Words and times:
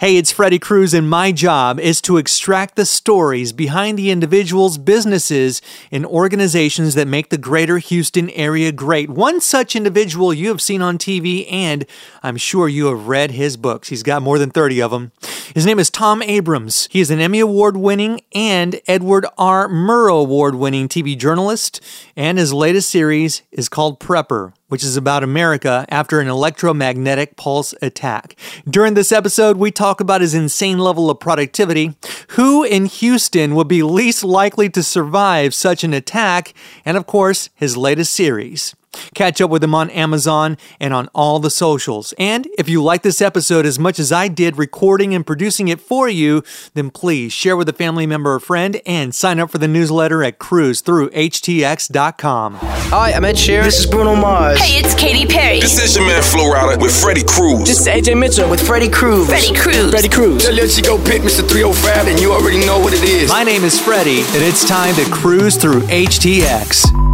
Hey, 0.00 0.16
it's 0.16 0.30
Freddie 0.30 0.60
Cruz, 0.60 0.94
and 0.94 1.10
my 1.10 1.32
job 1.32 1.80
is 1.80 2.00
to 2.02 2.18
extract 2.18 2.76
the 2.76 2.86
stories 2.86 3.52
behind 3.52 3.98
the 3.98 4.12
individuals, 4.12 4.78
businesses, 4.78 5.60
and 5.90 6.06
organizations 6.06 6.94
that 6.94 7.08
make 7.08 7.30
the 7.30 7.36
greater 7.36 7.78
Houston 7.78 8.30
area 8.30 8.70
great. 8.70 9.10
One 9.10 9.40
such 9.40 9.74
individual 9.74 10.32
you 10.32 10.50
have 10.50 10.62
seen 10.62 10.82
on 10.82 10.98
TV, 10.98 11.52
and 11.52 11.84
I'm 12.22 12.36
sure 12.36 12.68
you 12.68 12.86
have 12.86 13.08
read 13.08 13.32
his 13.32 13.56
books. 13.56 13.88
He's 13.88 14.04
got 14.04 14.22
more 14.22 14.38
than 14.38 14.50
30 14.50 14.80
of 14.82 14.92
them. 14.92 15.10
His 15.52 15.66
name 15.66 15.80
is 15.80 15.90
Tom 15.90 16.22
Abrahams. 16.22 16.86
He 16.92 17.00
is 17.00 17.10
an 17.10 17.18
Emmy 17.18 17.40
Award 17.40 17.76
winning 17.76 18.20
and 18.32 18.80
Edward 18.86 19.26
R. 19.36 19.66
Murrow 19.66 20.20
Award 20.20 20.54
winning 20.54 20.86
TV 20.86 21.18
journalist, 21.18 21.80
and 22.14 22.38
his 22.38 22.52
latest 22.52 22.88
series 22.88 23.42
is 23.50 23.68
called 23.68 23.98
Prepper 23.98 24.52
which 24.68 24.84
is 24.84 24.96
about 24.96 25.24
America 25.24 25.84
after 25.88 26.20
an 26.20 26.28
electromagnetic 26.28 27.36
pulse 27.36 27.74
attack. 27.82 28.36
During 28.68 28.94
this 28.94 29.12
episode, 29.12 29.56
we 29.56 29.70
talk 29.70 30.00
about 30.00 30.20
his 30.20 30.34
insane 30.34 30.78
level 30.78 31.10
of 31.10 31.20
productivity, 31.20 31.94
who 32.30 32.62
in 32.64 32.86
Houston 32.86 33.54
would 33.54 33.68
be 33.68 33.82
least 33.82 34.22
likely 34.24 34.68
to 34.70 34.82
survive 34.82 35.54
such 35.54 35.84
an 35.84 35.92
attack, 35.92 36.54
and 36.84 36.96
of 36.96 37.06
course, 37.06 37.50
his 37.54 37.76
latest 37.76 38.12
series. 38.14 38.74
Catch 39.14 39.40
up 39.40 39.50
with 39.50 39.64
him 39.64 39.74
on 39.74 39.88
Amazon 39.90 40.56
and 40.80 40.94
on 40.94 41.08
all 41.14 41.38
the 41.38 41.50
socials. 41.50 42.14
And 42.18 42.48
if 42.58 42.68
you 42.68 42.82
like 42.82 43.02
this 43.02 43.20
episode 43.20 43.66
as 43.66 43.78
much 43.78 43.98
as 43.98 44.10
I 44.12 44.28
did 44.28 44.56
recording 44.58 45.14
and 45.14 45.26
producing 45.26 45.68
it 45.68 45.80
for 45.80 46.08
you, 46.08 46.42
then 46.74 46.90
please 46.90 47.32
share 47.32 47.56
with 47.56 47.68
a 47.68 47.72
family 47.72 48.06
member 48.06 48.34
or 48.34 48.40
friend 48.40 48.80
and 48.86 49.14
sign 49.14 49.38
up 49.38 49.50
for 49.50 49.58
the 49.58 49.68
newsletter 49.68 50.24
at 50.24 50.38
cruzthroughhtx.com. 50.38 52.54
Hi, 52.54 53.12
I'm 53.12 53.24
Ed 53.24 53.36
Sheeran. 53.36 53.64
This 53.64 53.80
is 53.80 53.86
Bruno 53.86 54.14
Mars. 54.14 54.58
Hey, 54.58 54.78
it's 54.80 54.94
Katy 54.94 55.26
Perry. 55.26 55.60
This 55.60 55.82
is 55.82 55.96
your 55.96 56.06
man 56.06 56.22
Flo 56.22 56.44
Rida 56.44 56.80
with 56.80 56.98
Freddie 56.98 57.24
Cruz. 57.24 57.68
This 57.68 57.80
is 57.80 57.86
AJ 57.86 58.18
Mitchell 58.18 58.48
with 58.48 58.66
Freddie 58.66 58.88
Cruz. 58.88 59.28
Freddie 59.28 59.54
Cruz. 59.54 59.90
Freddie 59.90 60.08
Cruz. 60.08 60.44
Tell 60.44 60.54
let 60.54 60.74
you 60.76 60.82
go 60.82 60.96
pick 61.04 61.22
Mr. 61.22 61.46
305 61.48 62.08
and 62.08 62.20
you 62.20 62.32
already 62.32 62.64
know 62.64 62.78
what 62.78 62.92
it 62.92 63.02
is. 63.02 63.28
My 63.28 63.44
name 63.44 63.64
is 63.64 63.80
Freddie, 63.80 64.20
and 64.20 64.42
it's 64.42 64.66
time 64.66 64.94
to 64.96 65.04
cruise 65.10 65.56
through 65.56 65.80
HTX. 65.82 67.07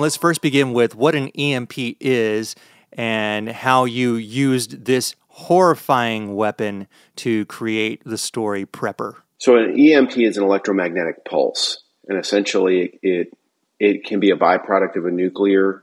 Let's 0.00 0.16
first 0.16 0.42
begin 0.42 0.74
with 0.74 0.94
what 0.94 1.16
an 1.16 1.26
EMP 1.30 1.72
is 1.98 2.54
and 2.92 3.48
how 3.48 3.84
you 3.84 4.14
used 4.14 4.84
this 4.84 5.16
horrifying 5.26 6.36
weapon 6.36 6.86
to 7.16 7.44
create 7.46 8.02
the 8.04 8.16
story 8.16 8.64
Prepper. 8.64 9.14
So 9.38 9.56
an 9.56 9.76
EMP 9.76 10.16
is 10.18 10.36
an 10.36 10.44
electromagnetic 10.44 11.24
pulse, 11.24 11.82
and 12.06 12.16
essentially 12.16 13.00
it 13.02 13.36
it 13.80 14.04
can 14.04 14.20
be 14.20 14.30
a 14.30 14.36
byproduct 14.36 14.94
of 14.94 15.04
a 15.04 15.10
nuclear 15.10 15.82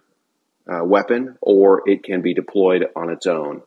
uh, 0.66 0.86
weapon, 0.86 1.38
or 1.42 1.84
it 1.86 2.04
can 2.04 2.22
be 2.22 2.34
deployed 2.34 2.86
on 2.96 3.10
its 3.10 3.28
own. 3.28 3.64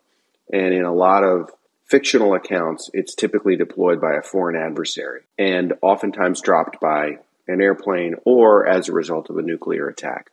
And 0.51 0.73
in 0.73 0.85
a 0.85 0.95
lot 0.95 1.25
of 1.25 1.51
fictional 1.85 2.33
accounts, 2.33 2.89
it's 2.95 3.15
typically 3.15 3.57
deployed 3.57 4.01
by 4.01 4.15
a 4.15 4.23
foreign 4.23 4.57
adversary, 4.57 5.25
and 5.39 5.75
oftentimes 5.83 6.41
dropped 6.41 6.81
by 6.81 7.19
an 7.47 7.61
airplane 7.61 8.15
or 8.25 8.67
as 8.67 8.89
a 8.89 8.93
result 8.93 9.29
of 9.29 9.37
a 9.37 9.43
nuclear 9.43 9.89
attack. 9.89 10.31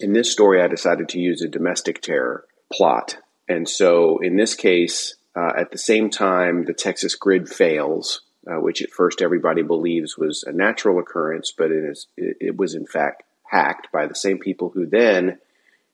In 0.00 0.14
this 0.14 0.32
story, 0.32 0.62
I 0.62 0.66
decided 0.66 1.10
to 1.10 1.20
use 1.20 1.42
a 1.42 1.48
domestic 1.48 2.00
terror 2.00 2.46
plot. 2.72 3.18
And 3.48 3.68
so 3.68 4.18
in 4.18 4.36
this 4.36 4.54
case, 4.54 5.16
uh, 5.36 5.52
at 5.58 5.72
the 5.72 5.78
same 5.78 6.08
time, 6.08 6.64
the 6.64 6.72
Texas 6.72 7.14
grid 7.14 7.50
fails, 7.50 8.22
uh, 8.50 8.60
which 8.60 8.80
at 8.80 8.90
first 8.90 9.20
everybody 9.20 9.60
believes 9.62 10.16
was 10.16 10.42
a 10.42 10.52
natural 10.52 10.98
occurrence, 10.98 11.52
but 11.56 11.70
it, 11.70 11.84
is, 11.84 12.06
it, 12.16 12.56
was 12.56 12.74
in 12.74 12.86
fact 12.86 13.24
hacked 13.44 13.88
by 13.92 14.06
the 14.06 14.14
same 14.14 14.38
people 14.38 14.70
who 14.70 14.86
then 14.86 15.38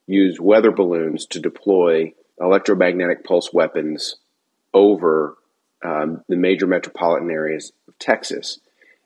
used 0.07 0.39
weather 0.39 0.71
balloons 0.71 1.27
to 1.27 1.41
deploy 1.41 2.13
electromagnetic 2.41 3.25
pulse 3.25 3.53
weapons 3.53 4.17
over 4.73 5.37
um, 5.85 6.23
the 6.29 6.37
major 6.37 6.69
metropolitan 6.69 7.31
areas 7.31 7.73
of 7.89 7.99
Texas. 7.99 8.61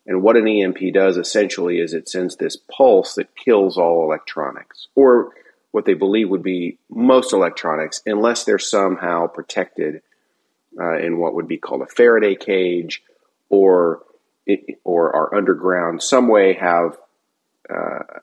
And 0.06 0.22
what 0.22 0.36
an 0.36 0.48
EMP 0.48 0.78
does 0.94 1.16
essentially 1.16 1.78
is 1.78 1.92
it 1.92 2.08
sends 2.08 2.36
this 2.36 2.56
pulse 2.56 3.14
that 3.14 3.36
kills 3.36 3.76
all 3.76 4.04
electronics, 4.04 4.88
or 4.94 5.32
what 5.70 5.84
they 5.84 5.94
believe 5.94 6.28
would 6.30 6.42
be 6.42 6.78
most 6.88 7.32
electronics, 7.32 8.02
unless 8.06 8.44
they're 8.44 8.58
somehow 8.58 9.26
protected 9.26 10.02
uh, 10.80 10.98
in 10.98 11.18
what 11.18 11.34
would 11.34 11.46
be 11.48 11.58
called 11.58 11.82
a 11.82 11.86
Faraday 11.86 12.34
cage, 12.34 13.02
or 13.48 14.02
or 14.84 15.14
are 15.14 15.34
underground. 15.34 16.02
Some 16.02 16.28
way 16.28 16.54
have 16.54 16.96
uh, 17.68 18.20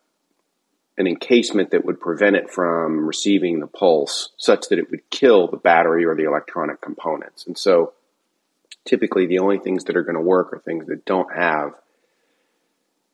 an 0.98 1.08
encasement 1.08 1.72
that 1.72 1.86
would 1.86 2.00
prevent 2.00 2.36
it 2.36 2.50
from 2.50 3.06
receiving 3.06 3.60
the 3.60 3.68
pulse, 3.68 4.30
such 4.38 4.68
that 4.70 4.80
it 4.80 4.90
would 4.90 5.10
kill 5.10 5.48
the 5.48 5.58
battery 5.58 6.06
or 6.06 6.16
the 6.16 6.26
electronic 6.26 6.82
components. 6.82 7.46
And 7.46 7.58
so 7.58 7.94
typically 8.88 9.28
the 9.28 9.40
only 9.40 9.60
things 9.60 9.84
that 9.84 9.96
are 9.96 10.04
going 10.04 10.16
to 10.16 10.22
work 10.22 10.54
are 10.54 10.60
things 10.60 10.88
that 10.88 11.06
don't 11.06 11.36
have 11.36 11.74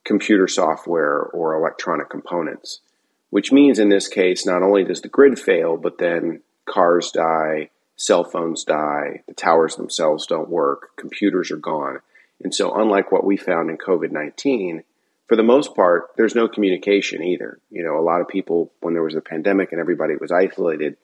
computer 0.05 0.47
software 0.47 1.19
or 1.19 1.55
electronic 1.55 2.09
components. 2.09 2.81
Which 3.29 3.51
means 3.51 3.79
in 3.79 3.89
this 3.89 4.07
case, 4.07 4.45
not 4.45 4.61
only 4.61 4.83
does 4.83 5.01
the 5.01 5.07
grid 5.07 5.39
fail, 5.39 5.75
but 5.75 5.97
then 5.97 6.41
cars 6.65 7.11
die, 7.11 7.71
cell 7.95 8.23
phones 8.23 8.63
die, 8.63 9.23
the 9.27 9.33
towers 9.33 9.75
themselves 9.75 10.27
don't 10.27 10.49
work, 10.49 10.91
computers 10.97 11.49
are 11.49 11.57
gone. 11.57 11.99
And 12.43 12.53
so, 12.53 12.73
unlike 12.75 13.11
what 13.11 13.25
we 13.25 13.37
found 13.37 13.69
in 13.71 13.77
COVID 13.77 14.11
19, 14.11 14.83
for 15.27 15.35
the 15.35 15.43
most 15.43 15.75
part, 15.75 16.11
there's 16.15 16.35
no 16.35 16.47
communication 16.47 17.23
either. 17.23 17.59
You 17.71 17.83
know, 17.83 17.97
a 17.97 18.05
lot 18.05 18.21
of 18.21 18.27
people, 18.27 18.71
when 18.81 18.93
there 18.93 19.03
was 19.03 19.15
a 19.15 19.21
pandemic 19.21 19.71
and 19.71 19.81
everybody 19.81 20.15
was 20.15 20.31
isolated, 20.31 20.97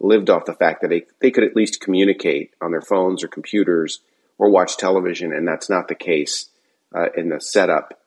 lived 0.00 0.30
off 0.30 0.44
the 0.44 0.54
fact 0.54 0.82
that 0.82 0.88
they, 0.88 1.06
they 1.20 1.30
could 1.30 1.44
at 1.44 1.56
least 1.56 1.80
communicate 1.80 2.52
on 2.60 2.70
their 2.70 2.82
phones 2.82 3.24
or 3.24 3.28
computers 3.28 4.00
or 4.38 4.50
watch 4.50 4.76
television, 4.76 5.32
and 5.32 5.48
that's 5.48 5.70
not 5.70 5.88
the 5.88 5.94
case 5.94 6.48
uh, 6.94 7.06
in 7.16 7.30
the 7.30 7.40
setup 7.40 7.98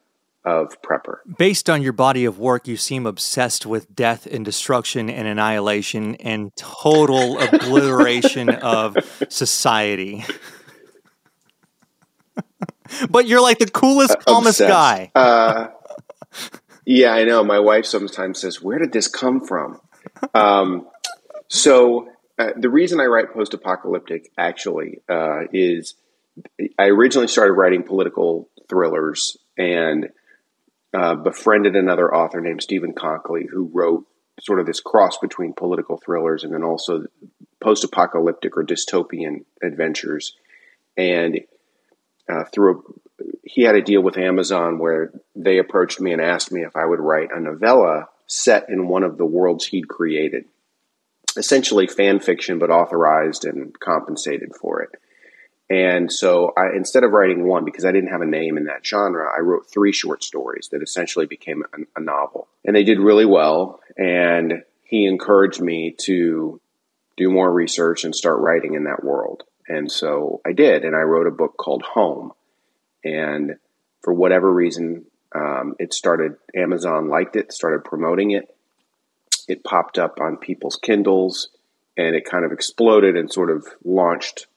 of 0.45 0.81
Prepper. 0.81 1.17
Based 1.37 1.69
on 1.69 1.81
your 1.81 1.93
body 1.93 2.25
of 2.25 2.39
work, 2.39 2.67
you 2.67 2.77
seem 2.77 3.05
obsessed 3.05 3.65
with 3.65 3.93
death 3.93 4.25
and 4.25 4.45
destruction 4.45 5.09
and 5.09 5.27
annihilation 5.27 6.15
and 6.15 6.55
total 6.55 7.39
obliteration 7.39 8.49
of 8.49 8.97
society. 9.29 10.23
but 13.09 13.27
you're 13.27 13.41
like 13.41 13.59
the 13.59 13.69
coolest, 13.69 14.11
uh, 14.11 14.21
calmest 14.27 14.59
guy. 14.59 15.11
Uh, 15.13 15.67
yeah, 16.85 17.11
I 17.11 17.25
know. 17.25 17.43
My 17.43 17.59
wife 17.59 17.85
sometimes 17.85 18.39
says, 18.39 18.61
Where 18.61 18.79
did 18.79 18.91
this 18.91 19.07
come 19.07 19.45
from? 19.45 19.79
Um, 20.33 20.87
so 21.49 22.09
uh, 22.37 22.51
the 22.55 22.69
reason 22.69 23.01
I 23.01 23.05
write 23.05 23.33
post 23.33 23.53
apocalyptic 23.53 24.31
actually 24.37 25.01
uh, 25.09 25.41
is 25.51 25.95
I 26.77 26.85
originally 26.85 27.27
started 27.27 27.53
writing 27.53 27.83
political 27.83 28.47
thrillers 28.69 29.37
and 29.57 30.09
uh, 30.93 31.15
befriended 31.15 31.75
another 31.75 32.13
author 32.13 32.39
named 32.39 32.63
Steven 32.63 32.93
Konkoly 32.93 33.47
who 33.49 33.69
wrote 33.73 34.05
sort 34.39 34.59
of 34.59 34.65
this 34.65 34.79
cross 34.79 35.17
between 35.17 35.53
political 35.53 35.97
thrillers 35.97 36.43
and 36.43 36.53
then 36.53 36.63
also 36.63 37.05
post 37.59 37.83
apocalyptic 37.83 38.55
or 38.55 38.63
dystopian 38.63 39.43
adventures. 39.61 40.35
And 40.95 41.41
uh, 42.29 42.45
through 42.45 42.95
a, 43.19 43.23
he 43.43 43.63
had 43.63 43.75
a 43.75 43.81
deal 43.81 44.01
with 44.01 44.17
Amazon 44.17 44.79
where 44.79 45.11
they 45.35 45.57
approached 45.57 45.99
me 45.99 46.13
and 46.13 46.21
asked 46.21 46.51
me 46.51 46.61
if 46.61 46.75
I 46.75 46.85
would 46.85 46.99
write 46.99 47.29
a 47.33 47.39
novella 47.39 48.07
set 48.27 48.69
in 48.69 48.87
one 48.87 49.03
of 49.03 49.17
the 49.17 49.25
worlds 49.25 49.65
he'd 49.65 49.87
created 49.87 50.45
essentially 51.37 51.87
fan 51.87 52.19
fiction, 52.19 52.59
but 52.59 52.69
authorized 52.69 53.45
and 53.45 53.77
compensated 53.79 54.55
for 54.55 54.81
it. 54.81 54.89
And 55.69 56.11
so 56.11 56.51
I, 56.57 56.75
instead 56.75 57.03
of 57.03 57.11
writing 57.11 57.47
one, 57.47 57.63
because 57.63 57.85
I 57.85 57.91
didn't 57.91 58.09
have 58.09 58.21
a 58.21 58.25
name 58.25 58.57
in 58.57 58.65
that 58.65 58.85
genre, 58.85 59.29
I 59.31 59.41
wrote 59.41 59.69
three 59.71 59.91
short 59.91 60.23
stories 60.23 60.69
that 60.71 60.81
essentially 60.81 61.27
became 61.27 61.63
a, 61.73 61.99
a 61.99 62.01
novel. 62.01 62.47
And 62.65 62.75
they 62.75 62.83
did 62.83 62.99
really 62.99 63.25
well. 63.25 63.79
And 63.95 64.63
he 64.83 65.05
encouraged 65.05 65.61
me 65.61 65.95
to 66.05 66.59
do 67.17 67.29
more 67.29 67.51
research 67.51 68.03
and 68.03 68.15
start 68.15 68.39
writing 68.39 68.73
in 68.73 68.85
that 68.85 69.03
world. 69.03 69.43
And 69.67 69.91
so 69.91 70.41
I 70.43 70.53
did. 70.53 70.83
And 70.85 70.95
I 70.95 71.01
wrote 71.01 71.27
a 71.27 71.31
book 71.31 71.55
called 71.57 71.83
Home. 71.83 72.31
And 73.03 73.57
for 74.01 74.11
whatever 74.11 74.51
reason, 74.51 75.05
um, 75.35 75.75
it 75.77 75.93
started, 75.93 76.35
Amazon 76.55 77.09
liked 77.09 77.35
it, 77.35 77.53
started 77.53 77.83
promoting 77.83 78.31
it 78.31 78.49
it 79.49 79.63
popped 79.63 79.97
up 79.97 80.21
on 80.21 80.37
people's 80.37 80.77
Kindles 80.77 81.49
and 81.97 82.15
it 82.15 82.23
kind 82.23 82.45
of 82.45 82.51
exploded 82.51 83.17
and 83.17 83.31
sort 83.31 83.49
of 83.49 83.67
launched 83.83 84.47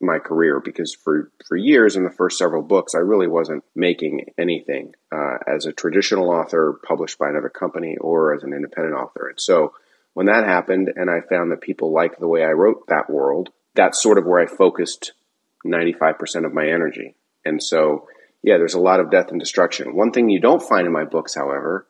my 0.00 0.18
career 0.20 0.60
because 0.60 0.94
for, 0.94 1.30
for 1.46 1.56
years 1.56 1.96
in 1.96 2.04
the 2.04 2.10
first 2.10 2.38
several 2.38 2.62
books, 2.62 2.94
I 2.94 2.98
really 2.98 3.26
wasn't 3.26 3.64
making 3.74 4.26
anything 4.38 4.94
uh, 5.12 5.38
as 5.46 5.66
a 5.66 5.72
traditional 5.72 6.30
author 6.30 6.80
published 6.86 7.18
by 7.18 7.28
another 7.28 7.48
company 7.48 7.96
or 8.00 8.32
as 8.32 8.44
an 8.44 8.52
independent 8.52 8.94
author. 8.94 9.28
And 9.28 9.40
so 9.40 9.74
when 10.14 10.26
that 10.26 10.44
happened 10.44 10.92
and 10.94 11.10
I 11.10 11.20
found 11.20 11.50
that 11.50 11.60
people 11.60 11.92
liked 11.92 12.20
the 12.20 12.28
way 12.28 12.44
I 12.44 12.52
wrote 12.52 12.86
that 12.86 13.10
world, 13.10 13.50
that's 13.74 14.00
sort 14.00 14.18
of 14.18 14.24
where 14.24 14.40
I 14.40 14.46
focused 14.46 15.12
95% 15.66 16.46
of 16.46 16.54
my 16.54 16.68
energy. 16.68 17.16
And 17.44 17.60
so, 17.60 18.06
yeah, 18.42 18.56
there's 18.56 18.74
a 18.74 18.80
lot 18.80 19.00
of 19.00 19.10
death 19.10 19.32
and 19.32 19.40
destruction. 19.40 19.96
One 19.96 20.12
thing 20.12 20.30
you 20.30 20.40
don't 20.40 20.62
find 20.62 20.86
in 20.86 20.92
my 20.92 21.04
books, 21.04 21.34
however, 21.34 21.88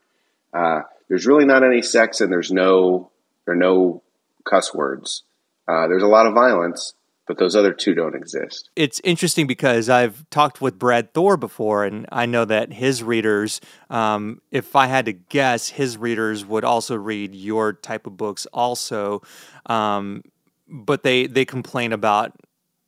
uh, 0.55 0.83
there's 1.09 1.27
really 1.27 1.45
not 1.45 1.65
any 1.65 1.83
sex 1.83 2.21
and 2.21 2.31
there's 2.31 2.51
no 2.51 3.11
there 3.45 3.55
are 3.55 3.59
no 3.59 4.03
cuss 4.45 4.75
words. 4.75 5.23
Uh, 5.67 5.87
there's 5.89 6.03
a 6.03 6.09
lot 6.09 6.27
of 6.27 6.35
violence, 6.35 6.95
but 7.27 7.39
those 7.39 7.55
other 7.55 7.73
two 7.73 7.95
don't 7.95 8.15
exist. 8.15 8.71
It's 8.75 9.01
interesting 9.05 9.47
because 9.47 9.89
I've 9.89 10.29
talked 10.31 10.61
with 10.61 10.79
Brad 10.79 11.13
Thor 11.13 11.37
before, 11.37 11.85
and 11.85 12.07
I 12.11 12.27
know 12.27 12.45
that 12.47 12.73
his 12.73 13.03
readers, 13.03 13.61
um, 13.91 14.41
if 14.51 14.75
I 14.77 14.87
had 14.87 15.05
to 15.07 15.13
guess, 15.13 15.69
his 15.69 15.99
readers 15.99 16.45
would 16.45 16.65
also 16.65 16.97
read 16.97 17.35
your 17.35 17.75
type 17.75 18.07
of 18.07 18.17
books 18.17 18.47
also. 18.47 19.23
Um, 19.67 20.23
but 20.69 21.03
they 21.03 21.27
they 21.27 21.45
complain 21.45 21.93
about 21.93 22.35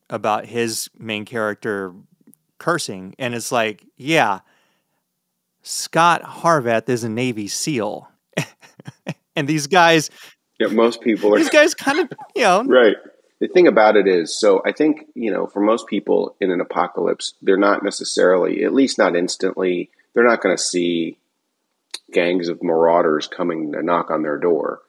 about 0.09 0.45
his 0.45 0.89
main 0.97 1.25
character 1.25 1.93
cursing, 2.57 3.15
and 3.17 3.33
it's 3.33 3.51
like, 3.51 3.85
yeah, 3.97 4.39
Scot 5.63 6.23
Harvath 6.23 6.89
is 6.89 7.03
a 7.03 7.09
Navy 7.09 7.47
SEAL, 7.47 8.07
and 9.35 9.47
these 9.47 9.67
guys, 9.67 10.09
Yeah, 10.59 10.67
most 10.67 11.01
people 11.01 11.33
are 11.33 11.37
these 11.37 11.49
guys, 11.49 11.73
kind 11.73 11.99
of, 11.99 12.11
you 12.35 12.43
know, 12.43 12.63
right. 12.63 12.95
The 13.39 13.47
thing 13.47 13.67
about 13.67 13.95
it 13.95 14.07
is, 14.07 14.39
so 14.39 14.61
I 14.63 14.71
think 14.71 15.07
you 15.15 15.31
know, 15.31 15.47
for 15.47 15.61
most 15.61 15.87
people 15.87 16.35
in 16.39 16.51
an 16.51 16.61
apocalypse, 16.61 17.33
they're 17.41 17.57
not 17.57 17.83
necessarily, 17.83 18.63
at 18.63 18.73
least 18.73 18.97
not 18.97 19.15
instantly, 19.15 19.89
they're 20.13 20.27
not 20.27 20.41
going 20.41 20.55
to 20.55 20.61
see 20.61 21.17
gangs 22.11 22.49
of 22.49 22.61
marauders 22.61 23.27
coming 23.27 23.71
to 23.71 23.81
knock 23.81 24.11
on 24.11 24.21
their 24.21 24.37
door. 24.37 24.81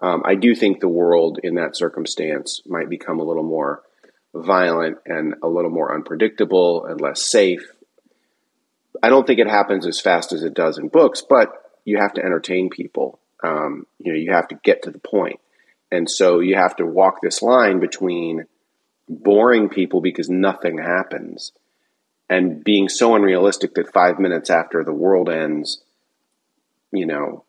Um, 0.00 0.22
I 0.24 0.34
do 0.34 0.54
think 0.54 0.80
the 0.80 0.88
world 0.88 1.38
in 1.42 1.56
that 1.56 1.76
circumstance 1.76 2.62
might 2.66 2.88
become 2.88 3.20
a 3.20 3.24
little 3.24 3.42
more 3.42 3.82
violent 4.34 4.98
and 5.06 5.34
a 5.42 5.48
little 5.48 5.70
more 5.70 5.94
unpredictable 5.94 6.86
and 6.86 7.00
less 7.00 7.22
safe. 7.22 7.70
I 9.02 9.08
don't 9.08 9.26
think 9.26 9.40
it 9.40 9.48
happens 9.48 9.86
as 9.86 10.00
fast 10.00 10.32
as 10.32 10.42
it 10.42 10.54
does 10.54 10.78
in 10.78 10.88
books, 10.88 11.22
but 11.28 11.52
you 11.84 11.98
have 11.98 12.14
to 12.14 12.24
entertain 12.24 12.70
people. 12.70 13.18
Um, 13.42 13.86
you 13.98 14.12
know, 14.12 14.18
you 14.18 14.32
have 14.32 14.48
to 14.48 14.60
get 14.62 14.82
to 14.82 14.90
the. 14.90 15.00
And 15.92 16.08
so 16.08 16.40
you 16.40 16.56
have 16.56 16.76
to 16.76 16.86
walk 16.86 17.20
this 17.20 17.42
line 17.42 17.80
between 17.80 18.46
boring 19.08 19.68
people 19.68 20.00
because 20.00 20.30
nothing 20.30 20.78
happens 20.78 21.52
and 22.28 22.62
being 22.62 22.88
so 22.88 23.16
unrealistic 23.16 23.74
that 23.74 23.92
five 23.92 24.20
minutes 24.20 24.50
after 24.50 24.84
the 24.84 24.92
world 24.92 25.28
ends, 25.28 25.82
you 26.92 27.04
know, 27.04 27.44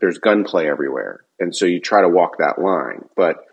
there's 0.00 0.18
gunplay 0.18 0.66
everywhere. 0.66 1.20
And 1.38 1.54
so 1.54 1.66
you 1.66 1.80
try 1.80 2.00
to 2.00 2.08
walk 2.08 2.38
that 2.38 2.58
line. 2.58 3.04
But 3.14 3.44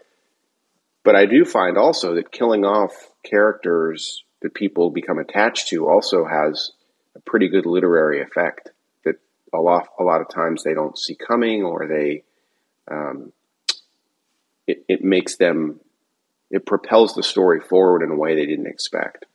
but 1.04 1.16
I 1.16 1.26
do 1.26 1.46
find 1.46 1.78
also 1.78 2.16
that 2.16 2.32
killing 2.32 2.66
off 2.66 2.92
characters 3.24 4.24
that 4.42 4.54
people 4.54 4.90
become 4.90 5.20
attached 5.20 5.70
to 5.70 5.88
also 5.88 6.26
has 6.26 6.72
a 7.16 7.20
pretty 7.20 7.50
good 7.50 7.66
literary 7.66 8.22
effect 8.22 8.70
a 9.58 9.62
lot 9.62 9.88
a 10.00 10.04
lot 10.04 10.22
of 10.22 10.30
times 10.30 10.64
they 10.64 10.74
don't 10.74 10.98
see 10.98 11.16
coming 11.16 11.64
or 11.64 11.88
they 11.88 12.24
um, 12.90 13.34
it, 14.66 14.86
it 14.88 15.04
makes 15.04 15.38
them 15.38 15.80
it 16.50 16.66
propels 16.66 17.14
the 17.14 17.24
story 17.24 17.60
forward 17.60 18.04
in 18.04 18.12
a 18.12 18.16
way 18.16 18.36
they 18.36 18.46
didn't 18.46 18.68
expect. 18.68 19.26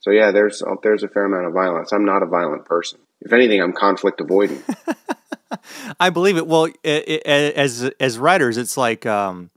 So 0.00 0.10
yeah, 0.10 0.30
there's 0.30 0.62
there's 0.82 1.02
a 1.02 1.08
fair 1.08 1.24
amount 1.24 1.46
of 1.46 1.52
violence. 1.52 1.92
I'm 1.92 2.04
not 2.04 2.22
a 2.22 2.26
violent 2.26 2.64
person. 2.64 3.00
If 3.20 3.32
anything, 3.32 3.60
I'm 3.60 3.72
conflict 3.72 4.20
avoiding. 4.20 4.62
I 6.00 6.10
believe 6.10 6.36
it. 6.36 6.46
Well, 6.46 6.66
it, 6.66 7.08
it, 7.08 7.26
as 7.26 7.90
as 7.98 8.18
writers, 8.18 8.56
it's 8.56 8.76
like 8.76 9.06
um, 9.06 9.50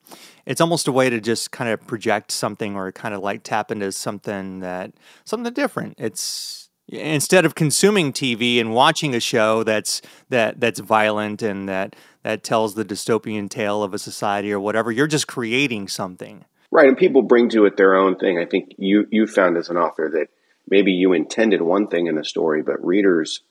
it's 0.46 0.62
almost 0.62 0.88
a 0.88 0.92
way 0.92 1.10
to 1.10 1.22
just 1.22 1.52
kind 1.52 1.70
of 1.70 1.86
project 1.86 2.32
something 2.32 2.76
or 2.76 2.92
kind 2.92 3.14
of 3.14 3.22
like 3.22 3.44
tap 3.44 3.72
into 3.72 3.92
something 3.92 4.60
that 4.62 4.92
something 5.26 5.54
different. 5.54 5.96
It's 6.00 6.61
instead 6.92 7.46
of 7.46 7.56
consuming 7.56 8.12
TV 8.14 8.60
and 8.60 8.74
watching 8.74 9.16
a 9.16 9.20
show 9.20 9.64
that's 9.64 10.02
that 10.30 10.60
that's 10.60 10.80
violent 10.80 11.42
and 11.42 11.68
that 11.68 11.96
that 12.24 12.44
tells 12.44 12.76
the 12.76 12.86
dystopian 12.86 13.50
tale 13.50 13.82
of 13.84 13.94
a 13.94 14.00
society 14.00 14.52
or 14.52 14.60
whatever, 14.60 14.92
you're 14.92 15.08
just 15.08 15.28
creating 15.28 15.88
something. 15.88 16.46
Right, 16.70 16.88
and 16.88 16.98
people 16.98 17.24
bring 17.24 17.50
to 17.50 17.66
it 17.66 17.76
their 17.76 17.96
own 17.96 18.16
thing. 18.18 18.38
I 18.38 18.46
think 18.46 18.76
you 18.78 19.08
you 19.10 19.28
found 19.28 19.58
as 19.58 19.70
an 19.70 19.78
author 19.78 20.10
that 20.14 20.28
maybe 20.68 20.92
you 20.92 21.14
intended 21.14 21.62
one 21.62 21.88
thing 21.88 22.08
in 22.08 22.18
a 22.18 22.24
story, 22.24 22.62
but 22.62 22.86
readers, 22.86 23.42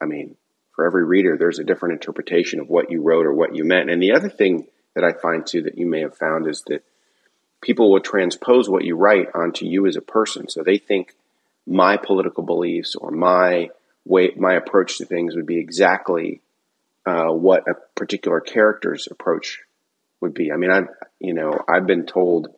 I 0.00 0.04
mean, 0.06 0.36
for 0.72 0.86
every 0.86 1.04
reader, 1.04 1.36
there's 1.36 1.58
a 1.58 1.64
different 1.64 1.94
interpretation 1.94 2.60
of 2.60 2.68
what 2.68 2.90
you 2.90 3.02
wrote 3.02 3.26
or 3.26 3.32
what 3.32 3.54
you 3.54 3.64
meant. 3.64 3.90
And 3.90 4.02
the 4.02 4.12
other 4.12 4.28
thing 4.28 4.66
that 4.94 5.04
I 5.04 5.12
find 5.12 5.46
too 5.46 5.62
that 5.62 5.78
you 5.78 5.86
may 5.86 6.00
have 6.00 6.16
found 6.16 6.46
is 6.46 6.62
that 6.66 6.84
people 7.60 7.90
will 7.90 8.00
transpose 8.00 8.68
what 8.68 8.84
you 8.84 8.96
write 8.96 9.28
onto 9.34 9.66
you 9.66 9.86
as 9.86 9.96
a 9.96 10.00
person. 10.00 10.48
So 10.48 10.62
they 10.62 10.78
think 10.78 11.14
my 11.66 11.96
political 11.96 12.44
beliefs 12.44 12.94
or 12.94 13.10
my 13.10 13.70
way, 14.04 14.32
my 14.36 14.54
approach 14.54 14.98
to 14.98 15.04
things 15.04 15.36
would 15.36 15.46
be 15.46 15.58
exactly 15.58 16.40
uh, 17.06 17.32
what 17.32 17.64
a 17.68 17.74
particular 17.94 18.40
character's 18.40 19.08
approach 19.10 19.60
would 20.20 20.34
be. 20.34 20.52
I 20.52 20.56
mean, 20.56 20.70
I've 20.70 20.88
you 21.18 21.34
know 21.34 21.58
I've 21.68 21.86
been 21.86 22.06
told 22.06 22.48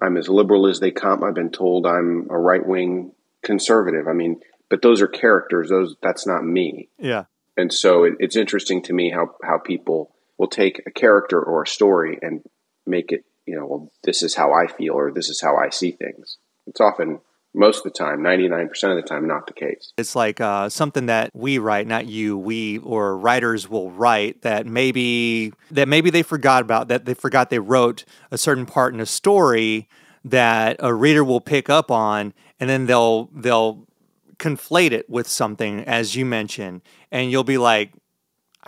I'm 0.00 0.16
as 0.16 0.28
liberal 0.28 0.66
as 0.66 0.80
they 0.80 0.90
come. 0.90 1.24
I've 1.24 1.34
been 1.34 1.50
told 1.50 1.86
I'm 1.86 2.28
a 2.30 2.38
right 2.38 2.64
wing 2.64 3.12
conservative. 3.42 4.06
I 4.08 4.12
mean, 4.12 4.40
but 4.68 4.82
those 4.82 5.00
are 5.00 5.08
characters. 5.08 5.70
Those 5.70 5.96
that's 6.02 6.26
not 6.26 6.44
me. 6.44 6.88
Yeah. 6.98 7.24
And 7.56 7.72
so 7.72 8.04
it, 8.04 8.14
it's 8.20 8.36
interesting 8.36 8.82
to 8.82 8.92
me 8.92 9.10
how 9.10 9.34
how 9.42 9.58
people 9.58 10.14
will 10.36 10.48
take 10.48 10.82
a 10.86 10.90
character 10.90 11.40
or 11.40 11.62
a 11.62 11.66
story 11.66 12.18
and 12.22 12.42
make 12.86 13.12
it. 13.12 13.24
You 13.46 13.58
know, 13.58 13.66
well, 13.66 13.92
this 14.02 14.22
is 14.22 14.34
how 14.34 14.52
I 14.52 14.66
feel, 14.66 14.92
or 14.92 15.10
this 15.10 15.30
is 15.30 15.40
how 15.40 15.56
I 15.56 15.70
see 15.70 15.90
things. 15.90 16.36
It's 16.66 16.82
often 16.82 17.20
most 17.54 17.78
of 17.78 17.84
the 17.84 17.90
time, 17.90 18.20
99% 18.20 18.68
of 18.90 18.96
the 18.96 19.02
time, 19.02 19.26
not 19.26 19.46
the 19.46 19.52
case. 19.52 19.92
It's 19.96 20.14
like 20.14 20.40
uh, 20.40 20.68
something 20.68 21.06
that 21.06 21.30
we 21.34 21.58
write, 21.58 21.86
not 21.86 22.06
you, 22.06 22.36
we 22.36 22.78
or 22.78 23.16
writers 23.16 23.68
will 23.68 23.90
write 23.90 24.42
that 24.42 24.66
maybe 24.66 25.52
that 25.70 25.88
maybe 25.88 26.10
they 26.10 26.22
forgot 26.22 26.62
about 26.62 26.88
that 26.88 27.04
they 27.04 27.14
forgot 27.14 27.50
they 27.50 27.58
wrote 27.58 28.04
a 28.30 28.38
certain 28.38 28.66
part 28.66 28.94
in 28.94 29.00
a 29.00 29.06
story 29.06 29.88
that 30.24 30.76
a 30.80 30.92
reader 30.92 31.24
will 31.24 31.40
pick 31.40 31.70
up 31.70 31.90
on, 31.90 32.34
and 32.60 32.68
then 32.68 32.86
they'll 32.86 33.30
they'll 33.32 33.86
conflate 34.38 34.92
it 34.92 35.08
with 35.10 35.26
something 35.26 35.80
as 35.84 36.14
you 36.14 36.24
mentioned, 36.24 36.82
and 37.10 37.30
you'll 37.30 37.44
be 37.44 37.58
like, 37.58 37.92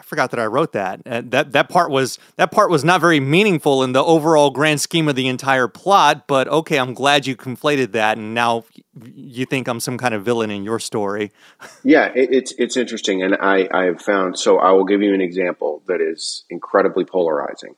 I 0.00 0.02
forgot 0.02 0.30
that 0.30 0.40
I 0.40 0.46
wrote 0.46 0.72
that. 0.72 1.02
Uh, 1.04 1.20
that 1.26 1.52
that 1.52 1.68
part 1.68 1.90
was 1.90 2.18
that 2.36 2.50
part 2.50 2.70
was 2.70 2.82
not 2.82 3.02
very 3.02 3.20
meaningful 3.20 3.82
in 3.82 3.92
the 3.92 4.02
overall 4.02 4.50
grand 4.50 4.80
scheme 4.80 5.08
of 5.08 5.14
the 5.14 5.28
entire 5.28 5.68
plot. 5.68 6.26
But 6.26 6.48
okay, 6.48 6.78
I'm 6.78 6.94
glad 6.94 7.26
you 7.26 7.36
conflated 7.36 7.92
that, 7.92 8.16
and 8.16 8.32
now 8.32 8.64
you 9.04 9.44
think 9.44 9.68
I'm 9.68 9.78
some 9.78 9.98
kind 9.98 10.14
of 10.14 10.24
villain 10.24 10.50
in 10.50 10.64
your 10.64 10.78
story. 10.78 11.32
Yeah, 11.82 12.12
it, 12.14 12.32
it's 12.32 12.52
it's 12.58 12.76
interesting, 12.76 13.22
and 13.22 13.34
I 13.34 13.68
I 13.72 13.84
have 13.84 14.00
found. 14.00 14.38
So 14.38 14.58
I 14.58 14.72
will 14.72 14.84
give 14.84 15.02
you 15.02 15.14
an 15.14 15.20
example 15.20 15.82
that 15.86 16.00
is 16.00 16.44
incredibly 16.50 17.04
polarizing. 17.04 17.74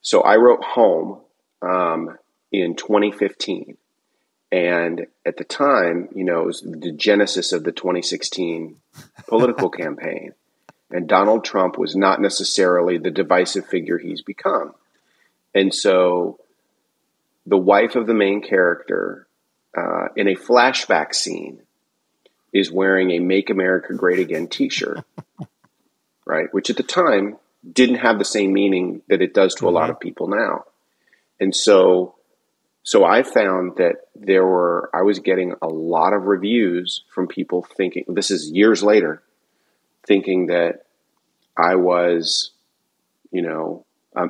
So 0.00 0.20
I 0.20 0.36
wrote 0.36 0.62
Home 0.62 1.20
um, 1.62 2.18
in 2.52 2.74
2015, 2.76 3.76
and 4.52 5.06
at 5.24 5.36
the 5.36 5.44
time, 5.44 6.08
you 6.14 6.24
know, 6.24 6.42
it 6.42 6.46
was 6.46 6.60
the 6.60 6.92
genesis 6.92 7.52
of 7.52 7.64
the 7.64 7.72
2016 7.72 8.76
political 9.26 9.70
campaign 9.82 10.32
and 10.94 11.08
Donald 11.08 11.44
Trump 11.44 11.76
was 11.76 11.96
not 11.96 12.20
necessarily 12.20 12.98
the 12.98 13.10
divisive 13.10 13.66
figure 13.66 13.98
he's 13.98 14.22
become. 14.22 14.74
And 15.52 15.74
so 15.74 16.38
the 17.46 17.58
wife 17.58 17.96
of 17.96 18.06
the 18.06 18.14
main 18.14 18.40
character 18.40 19.26
uh, 19.76 20.06
in 20.14 20.28
a 20.28 20.36
flashback 20.36 21.12
scene 21.12 21.62
is 22.52 22.70
wearing 22.70 23.10
a 23.10 23.18
Make 23.18 23.50
America 23.50 23.92
Great 23.92 24.20
Again 24.20 24.46
t 24.46 24.68
shirt, 24.68 25.04
right? 26.24 26.46
Which 26.52 26.70
at 26.70 26.76
the 26.76 26.84
time 26.84 27.38
didn't 27.70 27.96
have 27.96 28.20
the 28.20 28.24
same 28.24 28.52
meaning 28.52 29.02
that 29.08 29.20
it 29.20 29.34
does 29.34 29.56
to 29.56 29.68
a 29.68 29.70
lot 29.70 29.90
of 29.90 29.98
people 29.98 30.28
now. 30.28 30.64
And 31.40 31.54
so 31.54 32.14
so 32.84 33.04
I 33.04 33.24
found 33.24 33.78
that 33.78 33.96
there 34.14 34.46
were 34.46 34.90
I 34.94 35.02
was 35.02 35.18
getting 35.18 35.54
a 35.60 35.66
lot 35.66 36.12
of 36.12 36.22
reviews 36.22 37.02
from 37.12 37.26
people 37.26 37.66
thinking 37.76 38.04
this 38.06 38.30
is 38.30 38.52
years 38.52 38.80
later 38.80 39.24
thinking 40.06 40.46
that 40.46 40.84
I 41.56 41.76
was, 41.76 42.50
you 43.30 43.42
know, 43.42 43.84
a, 44.14 44.26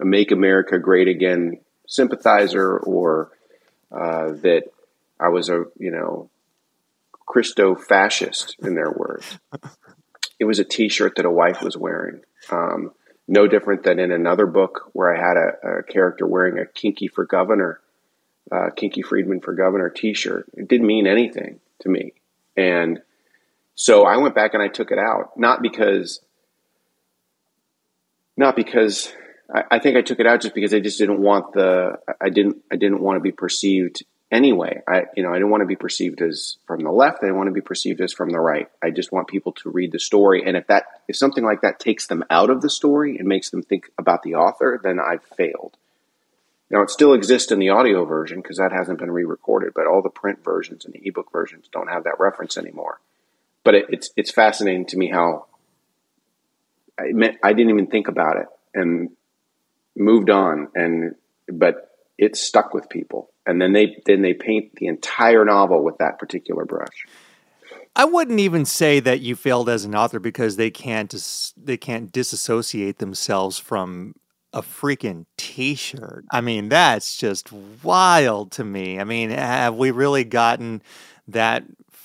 a 0.00 0.04
Make 0.04 0.30
America 0.30 0.78
Great 0.78 1.08
Again 1.08 1.60
sympathizer 1.86 2.78
or 2.78 3.30
uh, 3.92 4.32
that 4.42 4.64
I 5.20 5.28
was 5.28 5.48
a, 5.48 5.64
you 5.78 5.90
know, 5.90 6.30
Christo 7.26 7.74
fascist, 7.74 8.56
in 8.60 8.74
their 8.74 8.90
words. 8.90 9.38
It 10.36 10.46
was 10.46 10.58
a 10.58 10.64
t 10.64 10.88
shirt 10.88 11.14
that 11.16 11.26
a 11.26 11.30
wife 11.30 11.62
was 11.62 11.76
wearing. 11.76 12.22
Um, 12.50 12.90
no 13.26 13.46
different 13.46 13.84
than 13.84 13.98
in 13.98 14.10
another 14.10 14.46
book 14.46 14.90
where 14.92 15.14
I 15.14 15.18
had 15.18 15.36
a, 15.36 15.78
a 15.78 15.82
character 15.84 16.26
wearing 16.26 16.58
a 16.58 16.66
Kinky 16.66 17.08
for 17.08 17.24
Governor, 17.24 17.80
uh, 18.50 18.70
Kinky 18.76 19.02
Friedman 19.02 19.40
for 19.40 19.54
Governor 19.54 19.90
t 19.90 20.12
shirt. 20.12 20.46
It 20.54 20.68
didn't 20.68 20.86
mean 20.86 21.06
anything 21.06 21.60
to 21.80 21.88
me. 21.88 22.14
And 22.56 23.00
so 23.74 24.04
I 24.04 24.16
went 24.18 24.34
back 24.34 24.54
and 24.54 24.62
I 24.62 24.68
took 24.68 24.90
it 24.90 24.98
out, 24.98 25.38
not 25.38 25.62
because, 25.62 26.20
not 28.36 28.56
because 28.56 29.12
I, 29.52 29.64
I, 29.72 29.78
think 29.78 29.96
I 29.96 30.02
took 30.02 30.20
it 30.20 30.26
out 30.26 30.40
just 30.40 30.54
because 30.54 30.72
I 30.72 30.80
just 30.80 30.98
didn't 30.98 31.20
want 31.20 31.52
the, 31.52 31.98
I 32.20 32.30
didn't, 32.30 32.62
I 32.70 32.76
didn't 32.76 33.00
want 33.00 33.16
to 33.16 33.20
be 33.20 33.32
perceived 33.32 34.04
anyway. 34.30 34.80
I, 34.88 35.04
you 35.16 35.22
know, 35.22 35.30
I 35.30 35.34
didn't 35.34 35.50
want 35.50 35.62
to 35.62 35.66
be 35.66 35.76
perceived 35.76 36.22
as 36.22 36.56
from 36.66 36.80
the 36.80 36.90
left. 36.90 37.18
I 37.22 37.26
didn't 37.26 37.36
want 37.36 37.48
to 37.48 37.52
be 37.52 37.60
perceived 37.60 38.00
as 38.00 38.12
from 38.12 38.30
the 38.30 38.40
right. 38.40 38.68
I 38.82 38.90
just 38.90 39.12
want 39.12 39.28
people 39.28 39.52
to 39.52 39.70
read 39.70 39.92
the 39.92 39.98
story. 39.98 40.44
And 40.46 40.56
if 40.56 40.66
that, 40.68 40.84
if 41.08 41.16
something 41.16 41.44
like 41.44 41.62
that 41.62 41.80
takes 41.80 42.06
them 42.06 42.24
out 42.30 42.50
of 42.50 42.60
the 42.60 42.70
story 42.70 43.16
and 43.18 43.28
makes 43.28 43.50
them 43.50 43.62
think 43.62 43.90
about 43.98 44.22
the 44.22 44.34
author, 44.34 44.80
then 44.82 44.98
I've 45.00 45.22
failed. 45.22 45.76
Now 46.70 46.82
it 46.82 46.90
still 46.90 47.12
exists 47.12 47.52
in 47.52 47.58
the 47.58 47.68
audio 47.68 48.04
version 48.04 48.40
because 48.40 48.56
that 48.56 48.72
hasn't 48.72 48.98
been 48.98 49.10
re-recorded, 49.10 49.72
but 49.74 49.86
all 49.86 50.02
the 50.02 50.08
print 50.08 50.42
versions 50.42 50.84
and 50.84 50.94
the 50.94 51.06
ebook 51.06 51.30
versions 51.30 51.68
don't 51.70 51.88
have 51.88 52.04
that 52.04 52.18
reference 52.18 52.56
anymore. 52.56 53.00
But 53.64 53.74
it, 53.74 53.86
it's 53.88 54.10
it's 54.16 54.30
fascinating 54.30 54.86
to 54.86 54.96
me 54.96 55.08
how 55.08 55.46
I 56.98 57.12
meant, 57.12 57.38
I 57.42 57.52
didn't 57.52 57.70
even 57.70 57.86
think 57.86 58.08
about 58.08 58.36
it 58.36 58.46
and 58.74 59.10
moved 59.96 60.30
on, 60.30 60.68
and 60.74 61.14
but 61.48 61.90
it 62.18 62.36
stuck 62.36 62.74
with 62.74 62.88
people, 62.88 63.30
and 63.46 63.60
then 63.60 63.72
they 63.72 64.02
then 64.06 64.22
they 64.22 64.34
paint 64.34 64.76
the 64.76 64.86
entire 64.86 65.44
novel 65.44 65.82
with 65.82 65.98
that 65.98 66.18
particular 66.18 66.64
brush. 66.64 67.06
I 67.96 68.04
wouldn't 68.04 68.40
even 68.40 68.64
say 68.64 69.00
that 69.00 69.20
you 69.20 69.36
failed 69.36 69.68
as 69.68 69.84
an 69.84 69.94
author 69.94 70.18
because 70.18 70.56
they 70.56 70.70
can't 70.70 71.08
dis- 71.08 71.54
they 71.56 71.76
can't 71.76 72.10
disassociate 72.12 72.98
themselves 72.98 73.58
from 73.58 74.14
a 74.52 74.62
freaking 74.62 75.26
t-shirt. 75.36 76.24
I 76.30 76.40
mean, 76.40 76.68
that's 76.68 77.16
just 77.16 77.52
wild 77.82 78.52
to 78.52 78.64
me. 78.64 79.00
I 79.00 79.04
mean, 79.04 79.30
have 79.30 79.74
we 79.74 79.90
really 79.90 80.22
gotten 80.22 80.80
that 81.26 81.64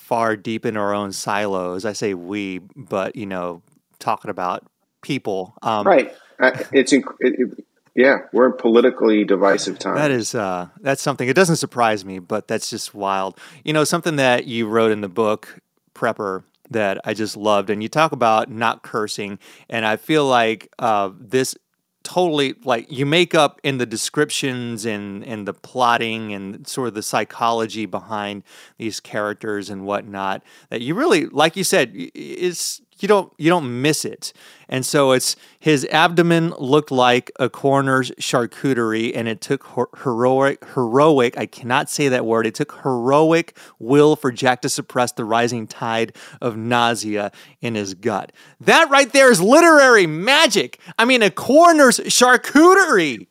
far 0.09 0.35
deep 0.35 0.65
in 0.65 0.75
our 0.75 0.91
own 0.91 1.13
silos? 1.13 1.85
I 1.85 1.93
say 1.93 2.15
we, 2.15 2.57
but 2.75 3.15
you 3.15 3.27
know, 3.27 3.61
talking 3.99 4.31
about 4.31 4.65
people, 5.03 5.53
um, 5.61 5.85
right? 5.85 6.11
Uh, 6.39 6.51
it's 6.71 6.91
inc- 6.91 7.15
it, 7.19 7.35
it, 7.37 7.65
yeah, 7.93 8.21
we're 8.33 8.47
in 8.47 8.53
politically 8.53 9.23
divisive 9.23 9.77
times. 9.79 9.97
That 9.97 10.09
is 10.09 10.33
uh, 10.33 10.69
that's 10.81 11.03
something. 11.03 11.29
It 11.29 11.35
doesn't 11.35 11.57
surprise 11.57 12.03
me, 12.03 12.17
but 12.17 12.47
that's 12.47 12.71
just 12.71 12.95
wild. 12.95 13.37
You 13.63 13.71
know, 13.71 13.83
something 13.83 14.15
that 14.15 14.47
you 14.47 14.67
wrote 14.67 14.91
in 14.91 15.01
the 15.01 15.09
book 15.09 15.59
Prepper 15.93 16.43
that 16.71 16.99
I 17.05 17.13
just 17.13 17.37
loved, 17.37 17.69
and 17.69 17.83
you 17.83 17.87
talk 17.87 18.11
about 18.11 18.49
not 18.49 18.81
cursing, 18.81 19.37
and 19.69 19.85
I 19.85 19.97
feel 19.97 20.25
like 20.25 20.73
uh, 20.79 21.11
this 21.19 21.55
totally 22.03 22.55
like 22.63 22.91
you 22.91 23.05
make 23.05 23.35
up 23.35 23.59
in 23.63 23.77
the 23.77 23.85
descriptions 23.85 24.85
and 24.85 25.23
and 25.25 25.47
the 25.47 25.53
plotting 25.53 26.33
and 26.33 26.67
sort 26.67 26.87
of 26.87 26.93
the 26.93 27.03
psychology 27.03 27.85
behind 27.85 28.43
these 28.77 28.99
characters 28.99 29.69
and 29.69 29.85
whatnot 29.85 30.41
that 30.69 30.81
you 30.81 30.95
really 30.95 31.25
like 31.27 31.55
you 31.55 31.63
said 31.63 31.91
it's 31.93 32.81
you 33.01 33.07
don't 33.07 33.31
you 33.37 33.49
don't 33.49 33.81
miss 33.81 34.05
it. 34.05 34.33
And 34.67 34.85
so 34.85 35.11
it's 35.11 35.35
his 35.59 35.85
abdomen 35.85 36.51
looked 36.59 36.91
like 36.91 37.31
a 37.39 37.49
coroner's 37.49 38.11
charcuterie, 38.11 39.11
and 39.15 39.27
it 39.27 39.41
took 39.41 39.65
heroic 40.03 40.63
heroic 40.73 41.37
I 41.37 41.45
cannot 41.45 41.89
say 41.89 42.07
that 42.09 42.25
word. 42.25 42.45
It 42.45 42.55
took 42.55 42.71
heroic 42.83 43.57
will 43.79 44.15
for 44.15 44.31
Jack 44.31 44.61
to 44.61 44.69
suppress 44.69 45.11
the 45.11 45.25
rising 45.25 45.67
tide 45.67 46.15
of 46.41 46.57
nausea 46.57 47.31
in 47.61 47.75
his 47.75 47.93
gut. 47.93 48.31
That 48.61 48.89
right 48.89 49.11
there 49.11 49.31
is 49.31 49.41
literary 49.41 50.07
magic. 50.07 50.79
I 50.97 51.05
mean, 51.05 51.21
a 51.21 51.31
coroner's 51.31 51.99
charcuterie. 51.99 53.27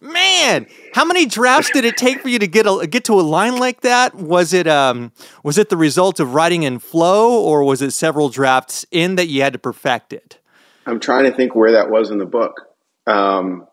Man, 0.00 0.66
how 0.92 1.04
many 1.04 1.26
drafts 1.26 1.70
did 1.70 1.84
it 1.84 1.96
take 1.96 2.20
for 2.20 2.28
you 2.28 2.38
to 2.38 2.46
get 2.46 2.66
a, 2.66 2.86
get 2.86 3.04
to 3.04 3.14
a 3.14 3.22
line 3.22 3.58
like 3.58 3.80
that? 3.80 4.14
Was 4.14 4.52
it 4.52 4.66
um 4.68 5.12
was 5.42 5.58
it 5.58 5.68
the 5.68 5.76
result 5.76 6.20
of 6.20 6.34
writing 6.34 6.62
in 6.62 6.78
flow, 6.78 7.42
or 7.42 7.64
was 7.64 7.82
it 7.82 7.90
several 7.90 8.28
drafts 8.28 8.86
in 8.90 9.16
that 9.16 9.26
you 9.26 9.42
had 9.42 9.52
to 9.54 9.58
perfect 9.58 10.12
it? 10.12 10.38
I'm 10.86 11.00
trying 11.00 11.24
to 11.24 11.32
think 11.32 11.54
where 11.54 11.72
that 11.72 11.90
was 11.90 12.10
in 12.10 12.18
the 12.18 12.26
book. 12.26 12.62
Um, 13.06 13.66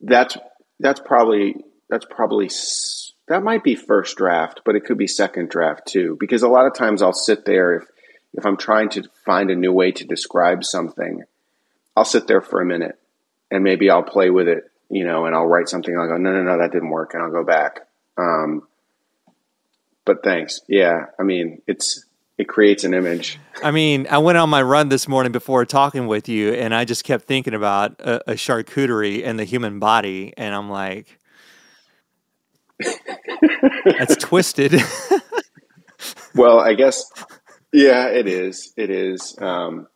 that's 0.00 0.36
that's 0.78 1.00
probably 1.00 1.56
that's 1.88 2.04
probably 2.04 2.50
that 3.28 3.42
might 3.42 3.64
be 3.64 3.74
first 3.74 4.16
draft, 4.16 4.60
but 4.64 4.76
it 4.76 4.84
could 4.84 4.98
be 4.98 5.06
second 5.06 5.48
draft 5.48 5.86
too. 5.86 6.16
Because 6.20 6.42
a 6.42 6.48
lot 6.48 6.66
of 6.66 6.74
times 6.74 7.00
I'll 7.00 7.12
sit 7.14 7.46
there 7.46 7.76
if 7.76 7.84
if 8.34 8.44
I'm 8.44 8.58
trying 8.58 8.90
to 8.90 9.04
find 9.24 9.50
a 9.50 9.56
new 9.56 9.72
way 9.72 9.92
to 9.92 10.04
describe 10.04 10.62
something, 10.62 11.24
I'll 11.96 12.04
sit 12.04 12.26
there 12.26 12.42
for 12.42 12.60
a 12.60 12.66
minute 12.66 12.99
and 13.50 13.64
maybe 13.64 13.90
I'll 13.90 14.02
play 14.02 14.30
with 14.30 14.48
it, 14.48 14.70
you 14.88 15.04
know, 15.04 15.26
and 15.26 15.34
I'll 15.34 15.46
write 15.46 15.68
something. 15.68 15.96
I'll 15.96 16.08
go, 16.08 16.16
no, 16.16 16.32
no, 16.32 16.42
no, 16.42 16.58
that 16.58 16.72
didn't 16.72 16.90
work, 16.90 17.14
and 17.14 17.22
I'll 17.22 17.32
go 17.32 17.44
back. 17.44 17.80
Um, 18.16 18.66
but 20.04 20.22
thanks. 20.22 20.60
Yeah, 20.68 21.06
I 21.18 21.22
mean, 21.22 21.62
it's 21.66 22.04
it 22.38 22.48
creates 22.48 22.84
an 22.84 22.94
image. 22.94 23.38
I 23.62 23.70
mean, 23.70 24.06
I 24.08 24.18
went 24.18 24.38
on 24.38 24.48
my 24.48 24.62
run 24.62 24.88
this 24.88 25.06
morning 25.06 25.30
before 25.30 25.66
talking 25.66 26.06
with 26.06 26.28
you, 26.28 26.52
and 26.54 26.74
I 26.74 26.84
just 26.84 27.04
kept 27.04 27.26
thinking 27.26 27.54
about 27.54 28.00
a, 28.00 28.32
a 28.32 28.34
charcuterie 28.34 29.24
and 29.24 29.38
the 29.38 29.44
human 29.44 29.78
body, 29.78 30.32
and 30.36 30.54
I'm 30.54 30.70
like, 30.70 31.18
that's 33.84 34.16
twisted. 34.18 34.80
well, 36.34 36.58
I 36.60 36.72
guess, 36.74 37.04
yeah, 37.72 38.08
it 38.08 38.26
is. 38.26 38.72
It 38.76 38.88
is. 38.88 39.36
Um, 39.38 39.86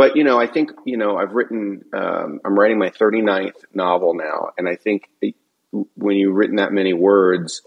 but 0.00 0.16
you 0.16 0.24
know, 0.24 0.40
I 0.40 0.46
think 0.46 0.70
you 0.86 0.96
know, 0.96 1.18
I've 1.18 1.32
written. 1.32 1.84
Um, 1.92 2.40
I'm 2.42 2.58
writing 2.58 2.78
my 2.78 2.88
39th 2.88 3.66
novel 3.74 4.14
now, 4.14 4.48
and 4.56 4.66
I 4.66 4.74
think 4.74 5.10
when 5.94 6.16
you've 6.16 6.34
written 6.34 6.56
that 6.56 6.72
many 6.72 6.94
words, 6.94 7.60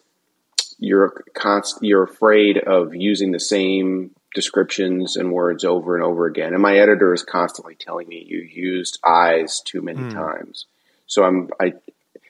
you're 0.80 1.24
const- 1.36 1.84
you're 1.84 2.02
afraid 2.02 2.58
of 2.58 2.96
using 2.96 3.34
the 3.34 3.40
same 3.40 4.16
descriptions 4.34 5.16
and 5.16 5.32
words 5.32 5.64
over 5.64 5.96
and 5.96 6.04
over 6.04 6.26
again. 6.26 6.54
And 6.54 6.62
my 6.64 6.76
editor 6.76 7.14
is 7.14 7.22
constantly 7.22 7.76
telling 7.76 8.08
me 8.08 8.26
you 8.28 8.40
used 8.40 8.98
eyes 9.06 9.62
too 9.64 9.84
many 9.84 10.00
mm. 10.00 10.12
times. 10.12 10.66
So 11.06 11.24
I'm 11.26 11.52
I 11.62 11.74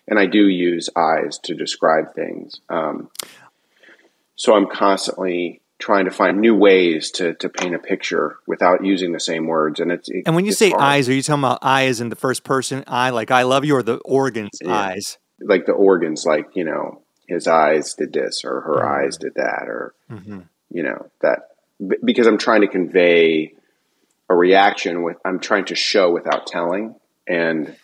and 0.05 0.19
I 0.19 0.25
do 0.25 0.49
use 0.49 0.89
eyes 0.97 1.39
to 1.43 1.55
describe 1.55 2.13
things. 2.13 2.59
Um, 2.67 3.09
so 4.35 4.53
I'm 4.53 4.67
constantly 4.67 5.61
trying 5.79 6.05
to 6.05 6.11
find 6.11 6.39
new 6.39 6.55
ways 6.55 7.11
to, 7.11 7.33
to 7.35 7.49
paint 7.49 7.75
a 7.75 7.79
picture 7.79 8.37
without 8.47 8.85
using 8.85 9.11
the 9.11 9.19
same 9.19 9.47
words. 9.47 9.79
And 9.79 9.91
it's 9.91 10.09
it, 10.09 10.23
and 10.25 10.35
when 10.35 10.45
you 10.45 10.51
say 10.51 10.69
hard. 10.69 10.81
eyes, 10.81 11.09
are 11.09 11.13
you 11.13 11.21
talking 11.21 11.41
about 11.41 11.59
eyes 11.61 12.01
in 12.01 12.09
the 12.09 12.15
first 12.15 12.43
person 12.43 12.83
eye, 12.87 13.09
like 13.09 13.31
I 13.31 13.43
love 13.43 13.65
you, 13.65 13.75
or 13.75 13.83
the 13.83 13.97
organs 13.97 14.51
yeah. 14.61 14.73
eyes? 14.73 15.17
Like 15.41 15.65
the 15.65 15.73
organs, 15.73 16.25
like 16.25 16.55
you 16.55 16.63
know, 16.63 17.01
his 17.27 17.47
eyes 17.47 17.95
did 17.95 18.13
this, 18.13 18.43
or 18.45 18.61
her 18.61 18.75
mm-hmm. 18.75 19.05
eyes 19.05 19.17
did 19.17 19.35
that, 19.35 19.63
or 19.67 19.93
mm-hmm. 20.09 20.39
you 20.69 20.83
know 20.83 21.09
that 21.21 21.49
because 22.03 22.27
I'm 22.27 22.37
trying 22.37 22.61
to 22.61 22.67
convey 22.67 23.53
a 24.29 24.35
reaction 24.35 25.03
with 25.03 25.17
I'm 25.25 25.39
trying 25.39 25.65
to 25.65 25.75
show 25.75 26.11
without 26.11 26.47
telling, 26.47 26.95
and 27.27 27.75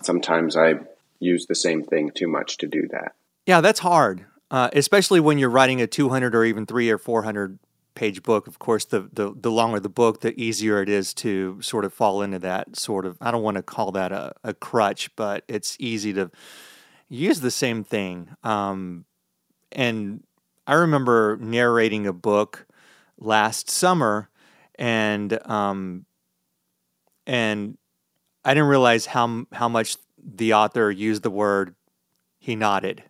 sometimes 0.00 0.56
I 0.56 0.74
use 1.18 1.44
the 1.46 1.54
same 1.54 1.82
thing 1.82 2.12
too 2.14 2.28
much 2.28 2.58
to 2.58 2.66
do 2.66 2.88
that. 2.92 3.12
Yeah, 3.44 3.60
that's 3.60 3.80
hard 3.80 4.24
uh, 4.50 4.68
especially 4.72 5.20
when 5.20 5.38
you're 5.38 5.50
writing 5.50 5.80
a 5.80 5.86
200 5.86 6.34
or 6.34 6.44
even 6.44 6.66
three 6.66 6.90
or 6.90 6.98
400 6.98 7.58
page 7.94 8.22
book. 8.22 8.46
Of 8.46 8.58
course, 8.58 8.84
the, 8.84 9.08
the, 9.12 9.34
the 9.36 9.50
longer 9.50 9.80
the 9.80 9.88
book, 9.88 10.20
the 10.20 10.38
easier 10.40 10.82
it 10.82 10.88
is 10.88 11.14
to 11.14 11.60
sort 11.60 11.84
of 11.84 11.92
fall 11.92 12.22
into 12.22 12.38
that 12.40 12.76
sort 12.76 13.06
of, 13.06 13.16
I 13.20 13.30
don't 13.30 13.42
want 13.42 13.56
to 13.56 13.62
call 13.62 13.92
that 13.92 14.12
a, 14.12 14.32
a 14.42 14.54
crutch, 14.54 15.14
but 15.16 15.44
it's 15.48 15.76
easy 15.78 16.12
to 16.14 16.30
use 17.08 17.40
the 17.40 17.50
same 17.50 17.84
thing. 17.84 18.30
Um, 18.42 19.04
and 19.72 20.24
I 20.66 20.74
remember 20.74 21.36
narrating 21.40 22.06
a 22.06 22.12
book 22.12 22.66
last 23.18 23.68
summer 23.68 24.30
and, 24.76 25.38
um, 25.46 26.06
and 27.26 27.76
I 28.44 28.54
didn't 28.54 28.68
realize 28.68 29.06
how, 29.06 29.44
how 29.52 29.68
much 29.68 29.96
the 30.22 30.54
author 30.54 30.90
used 30.90 31.22
the 31.22 31.30
word 31.30 31.74
he 32.38 32.56
nodded 32.56 33.04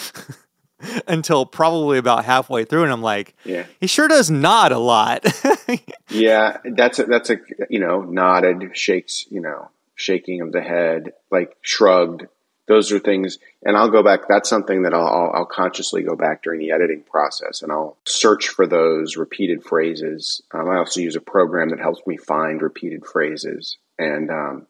until 1.06 1.46
probably 1.46 1.98
about 1.98 2.24
halfway 2.24 2.64
through, 2.64 2.84
and 2.84 2.92
I'm 2.92 3.02
like, 3.02 3.34
yeah, 3.44 3.66
he 3.80 3.86
sure 3.86 4.08
does 4.08 4.30
nod 4.30 4.72
a 4.72 4.78
lot. 4.78 5.24
yeah, 6.08 6.58
that's 6.64 6.98
a, 6.98 7.04
that's 7.04 7.30
a 7.30 7.38
you 7.68 7.80
know 7.80 8.02
nodded, 8.02 8.76
shakes, 8.76 9.26
you 9.30 9.40
know, 9.40 9.70
shaking 9.94 10.40
of 10.40 10.52
the 10.52 10.62
head, 10.62 11.12
like 11.30 11.56
shrugged. 11.60 12.26
Those 12.68 12.92
are 12.92 13.00
things, 13.00 13.38
and 13.64 13.76
I'll 13.76 13.90
go 13.90 14.02
back. 14.02 14.20
That's 14.28 14.48
something 14.48 14.82
that 14.82 14.94
I'll, 14.94 15.06
I'll, 15.06 15.32
I'll 15.34 15.46
consciously 15.46 16.02
go 16.02 16.14
back 16.14 16.42
during 16.42 16.60
the 16.60 16.70
editing 16.70 17.02
process, 17.02 17.60
and 17.62 17.72
I'll 17.72 17.96
search 18.06 18.48
for 18.48 18.66
those 18.66 19.16
repeated 19.16 19.64
phrases. 19.64 20.42
Um, 20.52 20.68
I 20.68 20.76
also 20.76 21.00
use 21.00 21.16
a 21.16 21.20
program 21.20 21.70
that 21.70 21.80
helps 21.80 22.06
me 22.06 22.16
find 22.16 22.62
repeated 22.62 23.04
phrases, 23.04 23.78
and 23.98 24.30
um, 24.30 24.66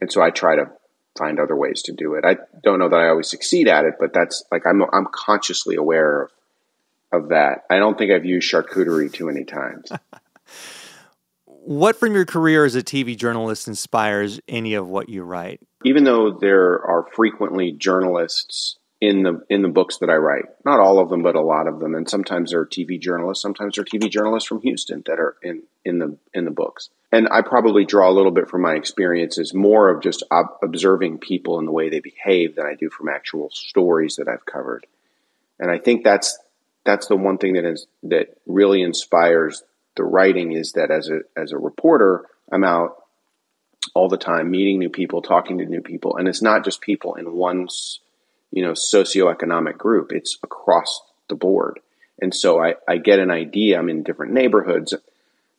and 0.00 0.10
so 0.10 0.20
I 0.20 0.30
try 0.30 0.56
to 0.56 0.72
find 1.16 1.38
other 1.38 1.56
ways 1.56 1.82
to 1.82 1.92
do 1.92 2.14
it. 2.14 2.24
I 2.24 2.36
don't 2.62 2.78
know 2.78 2.88
that 2.88 3.00
I 3.00 3.08
always 3.08 3.28
succeed 3.28 3.68
at 3.68 3.84
it, 3.84 3.94
but 3.98 4.12
that's 4.12 4.44
like 4.50 4.66
I'm 4.66 4.82
I'm 4.82 5.06
consciously 5.12 5.76
aware 5.76 6.22
of, 6.22 6.30
of 7.12 7.28
that. 7.30 7.64
I 7.70 7.78
don't 7.78 7.96
think 7.96 8.12
I've 8.12 8.24
used 8.24 8.50
charcuterie 8.50 9.12
too 9.12 9.26
many 9.26 9.44
times. 9.44 9.90
what 11.44 11.96
from 11.96 12.14
your 12.14 12.24
career 12.24 12.64
as 12.64 12.74
a 12.74 12.82
TV 12.82 13.16
journalist 13.16 13.68
inspires 13.68 14.40
any 14.48 14.74
of 14.74 14.88
what 14.88 15.08
you 15.08 15.22
write? 15.22 15.60
Even 15.84 16.04
though 16.04 16.38
there 16.40 16.84
are 16.84 17.06
frequently 17.14 17.72
journalists 17.72 18.76
in 19.02 19.24
the 19.24 19.44
in 19.50 19.62
the 19.62 19.68
books 19.68 19.98
that 19.98 20.10
I 20.10 20.14
write, 20.14 20.44
not 20.64 20.78
all 20.78 21.00
of 21.00 21.08
them, 21.08 21.24
but 21.24 21.34
a 21.34 21.40
lot 21.40 21.66
of 21.66 21.80
them, 21.80 21.96
and 21.96 22.08
sometimes 22.08 22.52
they're 22.52 22.64
TV 22.64 23.00
journalists, 23.00 23.42
sometimes 23.42 23.74
they're 23.74 23.84
TV 23.84 24.08
journalists 24.08 24.48
from 24.48 24.60
Houston 24.60 25.02
that 25.06 25.18
are 25.18 25.34
in 25.42 25.64
in 25.84 25.98
the 25.98 26.16
in 26.32 26.44
the 26.44 26.52
books. 26.52 26.88
And 27.10 27.26
I 27.28 27.42
probably 27.42 27.84
draw 27.84 28.08
a 28.08 28.14
little 28.14 28.30
bit 28.30 28.48
from 28.48 28.62
my 28.62 28.74
experiences 28.74 29.52
more 29.52 29.90
of 29.90 30.04
just 30.04 30.22
ob- 30.30 30.56
observing 30.62 31.18
people 31.18 31.58
and 31.58 31.66
the 31.66 31.72
way 31.72 31.90
they 31.90 31.98
behave 31.98 32.54
than 32.54 32.64
I 32.64 32.76
do 32.76 32.90
from 32.90 33.08
actual 33.08 33.50
stories 33.50 34.16
that 34.16 34.28
I've 34.28 34.46
covered. 34.46 34.86
And 35.58 35.68
I 35.68 35.78
think 35.78 36.04
that's 36.04 36.38
that's 36.84 37.08
the 37.08 37.16
one 37.16 37.38
thing 37.38 37.54
that 37.54 37.64
is 37.64 37.88
that 38.04 38.36
really 38.46 38.82
inspires 38.82 39.64
the 39.96 40.04
writing 40.04 40.52
is 40.52 40.74
that 40.74 40.92
as 40.92 41.10
a 41.10 41.22
as 41.36 41.50
a 41.50 41.58
reporter, 41.58 42.24
I'm 42.52 42.62
out 42.62 43.02
all 43.96 44.08
the 44.08 44.16
time, 44.16 44.48
meeting 44.48 44.78
new 44.78 44.90
people, 44.90 45.22
talking 45.22 45.58
to 45.58 45.66
new 45.66 45.80
people, 45.80 46.18
and 46.18 46.28
it's 46.28 46.40
not 46.40 46.64
just 46.64 46.80
people 46.80 47.16
in 47.16 47.32
one, 47.32 47.66
you 48.52 48.62
know, 48.62 48.72
socioeconomic 48.72 49.76
group. 49.76 50.12
It's 50.12 50.38
across 50.42 51.00
the 51.28 51.34
board, 51.34 51.80
and 52.20 52.34
so 52.34 52.62
I, 52.62 52.74
I 52.86 52.98
get 52.98 53.18
an 53.18 53.30
idea. 53.30 53.78
I'm 53.78 53.88
in 53.88 54.02
different 54.02 54.32
neighborhoods, 54.32 54.94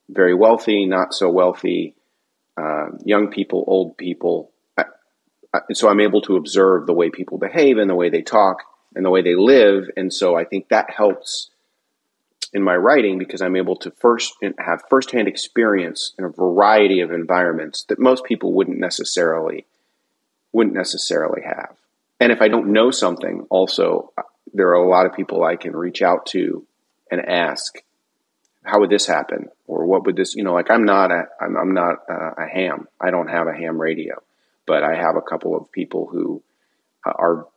very 0.07 0.33
wealthy, 0.33 0.85
not 0.85 1.13
so 1.13 1.29
wealthy, 1.29 1.95
uh, 2.57 2.89
young 3.03 3.31
people, 3.31 3.63
old 3.67 3.97
people. 3.97 4.51
I, 4.77 4.85
I, 5.53 5.59
so 5.73 5.89
I'm 5.89 5.99
able 5.99 6.21
to 6.21 6.37
observe 6.37 6.85
the 6.85 6.93
way 6.93 7.09
people 7.09 7.37
behave 7.37 7.77
and 7.77 7.89
the 7.89 7.95
way 7.95 8.09
they 8.09 8.21
talk 8.21 8.59
and 8.95 9.03
the 9.03 9.09
way 9.09 9.21
they 9.21 9.35
live, 9.35 9.89
and 9.97 10.13
so 10.13 10.37
I 10.37 10.45
think 10.45 10.69
that 10.69 10.89
helps 10.89 11.49
in 12.53 12.61
my 12.61 12.75
writing 12.75 13.17
because 13.17 13.41
I'm 13.41 13.55
able 13.55 13.75
to 13.77 13.91
first 13.91 14.35
have 14.59 14.83
firsthand 14.89 15.27
experience 15.27 16.13
in 16.19 16.25
a 16.25 16.29
variety 16.29 17.01
of 17.01 17.11
environments 17.11 17.83
that 17.89 17.99
most 17.99 18.25
people 18.25 18.53
wouldn't 18.53 18.77
necessarily 18.77 19.65
wouldn't 20.51 20.75
necessarily 20.75 21.41
have. 21.41 21.75
And 22.19 22.31
if 22.31 22.41
I 22.41 22.47
don't 22.47 22.73
know 22.73 22.91
something, 22.91 23.47
also 23.49 24.13
there 24.53 24.69
are 24.69 24.83
a 24.83 24.89
lot 24.89 25.05
of 25.05 25.13
people 25.13 25.43
I 25.43 25.55
can 25.55 25.75
reach 25.75 26.01
out 26.01 26.27
to 26.27 26.65
and 27.11 27.21
ask, 27.21 27.75
how 28.63 28.79
would 28.79 28.89
this 28.89 29.05
happen, 29.05 29.49
or 29.67 29.85
what 29.85 30.05
would 30.05 30.15
this, 30.15 30.35
you 30.35 30.43
know, 30.43 30.53
like 30.53 30.71
I'm 30.71 30.85
not 30.85 31.11
a 31.11 31.25
I'm, 31.41 31.57
I'm 31.57 31.73
not 31.73 31.95
a, 32.07 32.43
a 32.43 32.47
ham. 32.47 32.87
I 32.99 33.11
don't 33.11 33.27
have 33.27 33.47
a 33.47 33.53
ham 33.53 33.79
radio, 33.79 34.21
but 34.65 34.83
I 34.83 34.95
have 34.95 35.15
a 35.17 35.21
couple 35.21 35.55
of 35.55 35.71
people 35.71 36.07
who 36.07 36.41
uh, 37.05 37.13
are. 37.15 37.47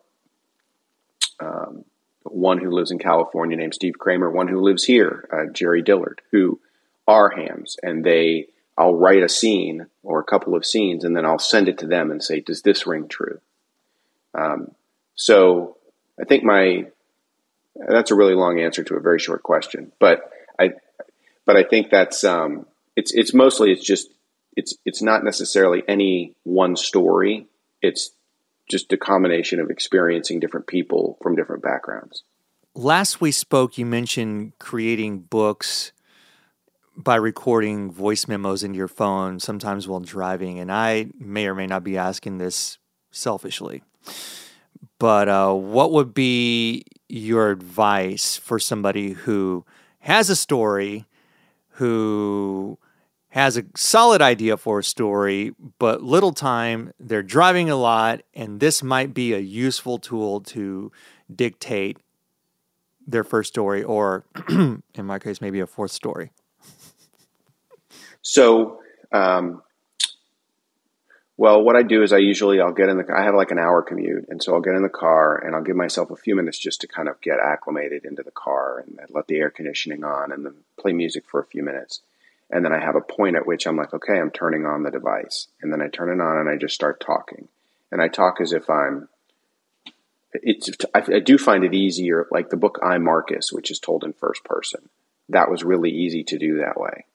Um, 1.38 1.84
one 2.22 2.58
who 2.58 2.70
lives 2.70 2.90
in 2.90 2.98
California 2.98 3.56
named 3.56 3.74
Steve 3.74 3.98
Kramer, 3.98 4.28
one 4.28 4.48
who 4.48 4.60
lives 4.60 4.82
here, 4.82 5.28
uh, 5.32 5.52
Jerry 5.52 5.80
Dillard, 5.80 6.20
who 6.32 6.60
are 7.06 7.30
hams, 7.30 7.76
and 7.82 8.04
they 8.04 8.48
I'll 8.76 8.94
write 8.94 9.22
a 9.22 9.28
scene 9.28 9.86
or 10.02 10.20
a 10.20 10.24
couple 10.24 10.54
of 10.54 10.66
scenes, 10.66 11.04
and 11.04 11.16
then 11.16 11.24
I'll 11.24 11.38
send 11.38 11.68
it 11.68 11.78
to 11.78 11.86
them 11.86 12.10
and 12.10 12.22
say, 12.22 12.40
"Does 12.40 12.62
this 12.62 12.86
ring 12.86 13.08
true?" 13.08 13.40
Um, 14.36 14.72
so 15.14 15.76
I 16.20 16.24
think 16.24 16.44
my 16.44 16.86
that's 17.76 18.10
a 18.10 18.14
really 18.14 18.34
long 18.34 18.60
answer 18.60 18.84
to 18.84 18.96
a 18.96 19.00
very 19.00 19.18
short 19.18 19.42
question, 19.42 19.92
but 19.98 20.30
I 20.58 20.72
but 21.44 21.56
I 21.56 21.62
think 21.62 21.90
that's 21.90 22.24
um, 22.24 22.66
it's 22.94 23.12
it's 23.14 23.32
mostly 23.32 23.72
it's 23.72 23.84
just 23.84 24.08
it's 24.56 24.74
it's 24.84 25.02
not 25.02 25.24
necessarily 25.24 25.82
any 25.88 26.34
one 26.44 26.76
story. 26.76 27.46
It's 27.82 28.10
just 28.68 28.92
a 28.92 28.96
combination 28.96 29.60
of 29.60 29.70
experiencing 29.70 30.40
different 30.40 30.66
people 30.66 31.18
from 31.22 31.36
different 31.36 31.62
backgrounds. 31.62 32.24
Last 32.74 33.20
we 33.20 33.32
spoke, 33.32 33.78
you 33.78 33.86
mentioned 33.86 34.52
creating 34.58 35.20
books 35.20 35.92
by 36.96 37.16
recording 37.16 37.90
voice 37.90 38.26
memos 38.26 38.64
into 38.64 38.76
your 38.76 38.88
phone, 38.88 39.38
sometimes 39.38 39.86
while 39.86 40.00
driving. 40.00 40.58
And 40.58 40.72
I 40.72 41.08
may 41.18 41.46
or 41.46 41.54
may 41.54 41.66
not 41.66 41.84
be 41.84 41.96
asking 41.96 42.38
this 42.38 42.78
selfishly, 43.10 43.82
but 44.98 45.28
uh, 45.28 45.52
what 45.52 45.92
would 45.92 46.14
be 46.14 46.84
your 47.08 47.50
advice 47.50 48.36
for 48.36 48.58
somebody 48.58 49.12
who 49.12 49.64
has 50.00 50.30
a 50.30 50.36
story, 50.36 51.06
who 51.70 52.78
has 53.28 53.56
a 53.56 53.64
solid 53.74 54.22
idea 54.22 54.56
for 54.56 54.78
a 54.78 54.84
story, 54.84 55.52
but 55.78 56.02
little 56.02 56.32
time, 56.32 56.92
they're 56.98 57.22
driving 57.22 57.68
a 57.68 57.76
lot, 57.76 58.22
and 58.32 58.60
this 58.60 58.82
might 58.82 59.12
be 59.12 59.34
a 59.34 59.38
useful 59.38 59.98
tool 59.98 60.40
to 60.40 60.90
dictate 61.34 61.98
their 63.06 63.24
first 63.24 63.52
story, 63.52 63.82
or 63.82 64.24
in 64.48 64.82
my 64.96 65.18
case, 65.18 65.40
maybe 65.40 65.60
a 65.60 65.66
fourth 65.66 65.90
story. 65.90 66.30
So, 68.22 68.80
um, 69.12 69.62
well, 71.36 71.62
what 71.62 71.76
I 71.76 71.82
do 71.82 72.02
is 72.02 72.12
I 72.12 72.18
usually 72.18 72.60
I'll 72.60 72.72
get 72.72 72.88
in 72.88 72.96
the 72.96 73.04
I 73.14 73.24
have 73.24 73.34
like 73.34 73.50
an 73.50 73.58
hour 73.58 73.82
commute, 73.82 74.26
and 74.28 74.42
so 74.42 74.54
I'll 74.54 74.60
get 74.60 74.74
in 74.74 74.82
the 74.82 74.88
car 74.88 75.36
and 75.36 75.54
I'll 75.54 75.62
give 75.62 75.76
myself 75.76 76.10
a 76.10 76.16
few 76.16 76.34
minutes 76.34 76.58
just 76.58 76.80
to 76.82 76.86
kind 76.86 77.08
of 77.08 77.20
get 77.20 77.38
acclimated 77.38 78.04
into 78.04 78.22
the 78.22 78.30
car 78.30 78.84
and 78.86 78.98
let 79.10 79.26
the 79.26 79.36
air 79.36 79.50
conditioning 79.50 80.04
on, 80.04 80.32
and 80.32 80.44
then 80.44 80.54
play 80.78 80.92
music 80.92 81.24
for 81.26 81.40
a 81.40 81.46
few 81.46 81.62
minutes 81.62 82.00
and 82.50 82.64
then 82.64 82.72
I 82.72 82.80
have 82.80 82.96
a 82.96 83.00
point 83.00 83.36
at 83.36 83.46
which 83.46 83.66
I'm 83.66 83.76
like, 83.76 83.92
okay, 83.92 84.18
I'm 84.18 84.30
turning 84.30 84.66
on 84.66 84.82
the 84.82 84.90
device, 84.90 85.48
and 85.60 85.72
then 85.72 85.82
I 85.82 85.88
turn 85.88 86.10
it 86.10 86.22
on 86.22 86.38
and 86.38 86.48
I 86.48 86.56
just 86.56 86.74
start 86.74 87.00
talking, 87.00 87.48
and 87.90 88.00
I 88.00 88.08
talk 88.08 88.40
as 88.40 88.52
if 88.52 88.70
I'm. 88.70 89.08
It's 90.32 90.70
I, 90.94 91.02
I 91.14 91.20
do 91.20 91.38
find 91.38 91.64
it 91.64 91.74
easier, 91.74 92.26
like 92.30 92.50
the 92.50 92.56
book 92.56 92.78
I'm 92.82 93.04
Marcus, 93.04 93.52
which 93.52 93.70
is 93.70 93.78
told 93.78 94.04
in 94.04 94.12
first 94.12 94.44
person. 94.44 94.88
That 95.28 95.50
was 95.50 95.64
really 95.64 95.90
easy 95.90 96.22
to 96.24 96.38
do 96.38 96.58
that 96.58 96.78
way 96.78 97.06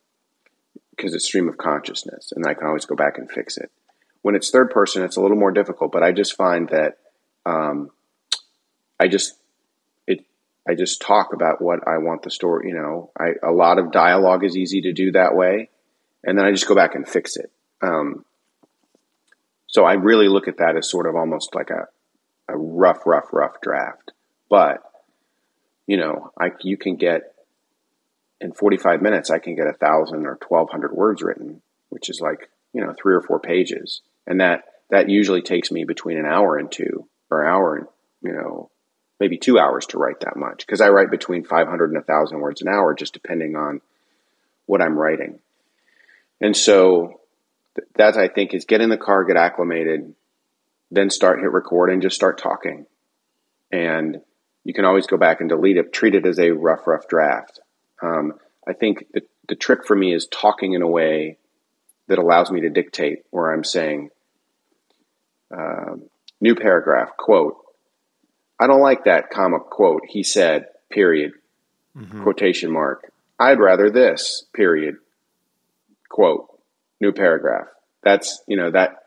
because 0.89 1.13
it's 1.13 1.25
stream 1.25 1.47
of 1.47 1.57
consciousness, 1.57 2.33
and 2.35 2.45
I 2.45 2.53
can 2.53 2.67
always 2.67 2.85
go 2.85 2.95
back 2.95 3.17
and 3.17 3.29
fix 3.29 3.57
it. 3.57 3.71
When 4.21 4.35
it's 4.35 4.51
third 4.51 4.69
person, 4.69 5.03
it's 5.03 5.17
a 5.17 5.21
little 5.21 5.37
more 5.37 5.51
difficult, 5.51 5.91
but 5.91 6.03
I 6.03 6.11
just 6.11 6.35
find 6.35 6.69
that 6.69 6.97
um, 7.45 7.89
I 8.99 9.07
just 9.07 9.33
it 10.05 10.25
I 10.67 10.75
just 10.75 11.01
talk 11.01 11.33
about 11.33 11.61
what 11.61 11.87
I 11.87 11.97
want 11.97 12.23
the 12.23 12.31
story. 12.31 12.69
You 12.69 12.75
know, 12.75 13.11
I, 13.19 13.31
a 13.43 13.51
lot 13.51 13.79
of 13.79 13.91
dialogue 13.91 14.43
is 14.43 14.55
easy 14.55 14.81
to 14.81 14.93
do 14.93 15.11
that 15.13 15.35
way, 15.35 15.69
and 16.23 16.37
then 16.37 16.45
I 16.45 16.51
just 16.51 16.67
go 16.67 16.75
back 16.75 16.95
and 16.95 17.07
fix 17.07 17.35
it. 17.35 17.51
Um, 17.81 18.25
so 19.67 19.85
I 19.85 19.93
really 19.93 20.27
look 20.27 20.47
at 20.47 20.57
that 20.57 20.75
as 20.77 20.89
sort 20.89 21.07
of 21.07 21.15
almost 21.15 21.55
like 21.55 21.69
a, 21.69 21.87
a 22.47 22.57
rough, 22.57 23.05
rough, 23.05 23.29
rough 23.31 23.61
draft. 23.61 24.11
But 24.49 24.83
you 25.87 25.97
know, 25.97 26.31
I 26.39 26.51
you 26.61 26.77
can 26.77 26.95
get 26.95 27.33
in 28.39 28.53
45 28.53 29.01
minutes, 29.01 29.29
I 29.29 29.39
can 29.39 29.55
get 29.55 29.67
a 29.67 29.73
thousand 29.73 30.25
or 30.25 30.37
1200 30.47 30.91
words 30.93 31.21
written, 31.21 31.61
which 31.89 32.09
is 32.09 32.19
like 32.21 32.49
you 32.73 32.85
know 32.85 32.93
three 33.01 33.15
or 33.15 33.21
four 33.21 33.39
pages, 33.39 34.01
and 34.27 34.41
that 34.41 34.63
that 34.89 35.09
usually 35.09 35.41
takes 35.41 35.71
me 35.71 35.85
between 35.85 36.17
an 36.17 36.25
hour 36.25 36.57
and 36.57 36.71
two, 36.71 37.07
or 37.29 37.45
hour 37.45 37.77
and 37.77 37.87
you 38.21 38.33
know 38.33 38.69
maybe 39.19 39.37
two 39.37 39.59
hours 39.59 39.85
to 39.87 39.99
write 39.99 40.21
that 40.21 40.35
much 40.35 40.65
because 40.65 40.81
I 40.81 40.89
write 40.89 41.11
between 41.11 41.43
500 41.43 41.91
and 41.91 41.95
1,000 41.95 42.39
words 42.39 42.63
an 42.63 42.67
hour, 42.67 42.95
just 42.95 43.13
depending 43.13 43.55
on 43.55 43.79
what 44.65 44.81
I'm 44.81 44.97
writing. 44.97 45.39
And 46.41 46.57
so 46.57 47.21
that 47.95 48.17
I 48.17 48.27
think 48.27 48.55
is 48.55 48.65
get 48.65 48.81
in 48.81 48.89
the 48.89 48.97
car, 48.97 49.23
get 49.23 49.37
acclimated, 49.37 50.15
then 50.89 51.11
start 51.11 51.39
hit 51.39 51.51
record 51.51 51.91
and 51.91 52.01
just 52.01 52.15
start 52.15 52.39
talking. 52.39 52.87
And 53.71 54.21
you 54.63 54.73
can 54.73 54.85
always 54.85 55.05
go 55.05 55.17
back 55.17 55.39
and 55.39 55.49
delete 55.49 55.77
it, 55.77 55.93
treat 55.93 56.15
it 56.15 56.25
as 56.25 56.39
a 56.39 56.51
rough, 56.51 56.87
rough 56.87 57.07
draft. 57.07 57.59
Um, 58.01 58.33
I 58.67 58.73
think 58.73 59.05
the, 59.13 59.21
the 59.47 59.55
trick 59.55 59.85
for 59.85 59.95
me 59.95 60.13
is 60.13 60.27
talking 60.27 60.73
in 60.73 60.81
a 60.81 60.87
way 60.87 61.37
that 62.11 62.19
allows 62.19 62.51
me 62.51 62.59
to 62.59 62.69
dictate 62.69 63.19
where 63.29 63.53
I'm 63.53 63.63
saying, 63.63 64.09
uh, 65.49 65.95
new 66.41 66.55
paragraph, 66.55 67.15
quote, 67.17 67.55
I 68.59 68.67
don't 68.67 68.81
like 68.81 69.05
that 69.05 69.29
comma 69.29 69.61
quote. 69.61 70.01
He 70.09 70.21
said, 70.21 70.65
period, 70.89 71.31
mm-hmm. 71.97 72.23
quotation 72.23 72.69
mark. 72.69 73.13
I'd 73.39 73.59
rather 73.59 73.89
this, 73.89 74.43
period, 74.53 74.97
quote, 76.09 76.49
new 76.99 77.13
paragraph. 77.13 77.67
That's, 78.03 78.43
you 78.45 78.57
know, 78.57 78.71
that, 78.71 79.03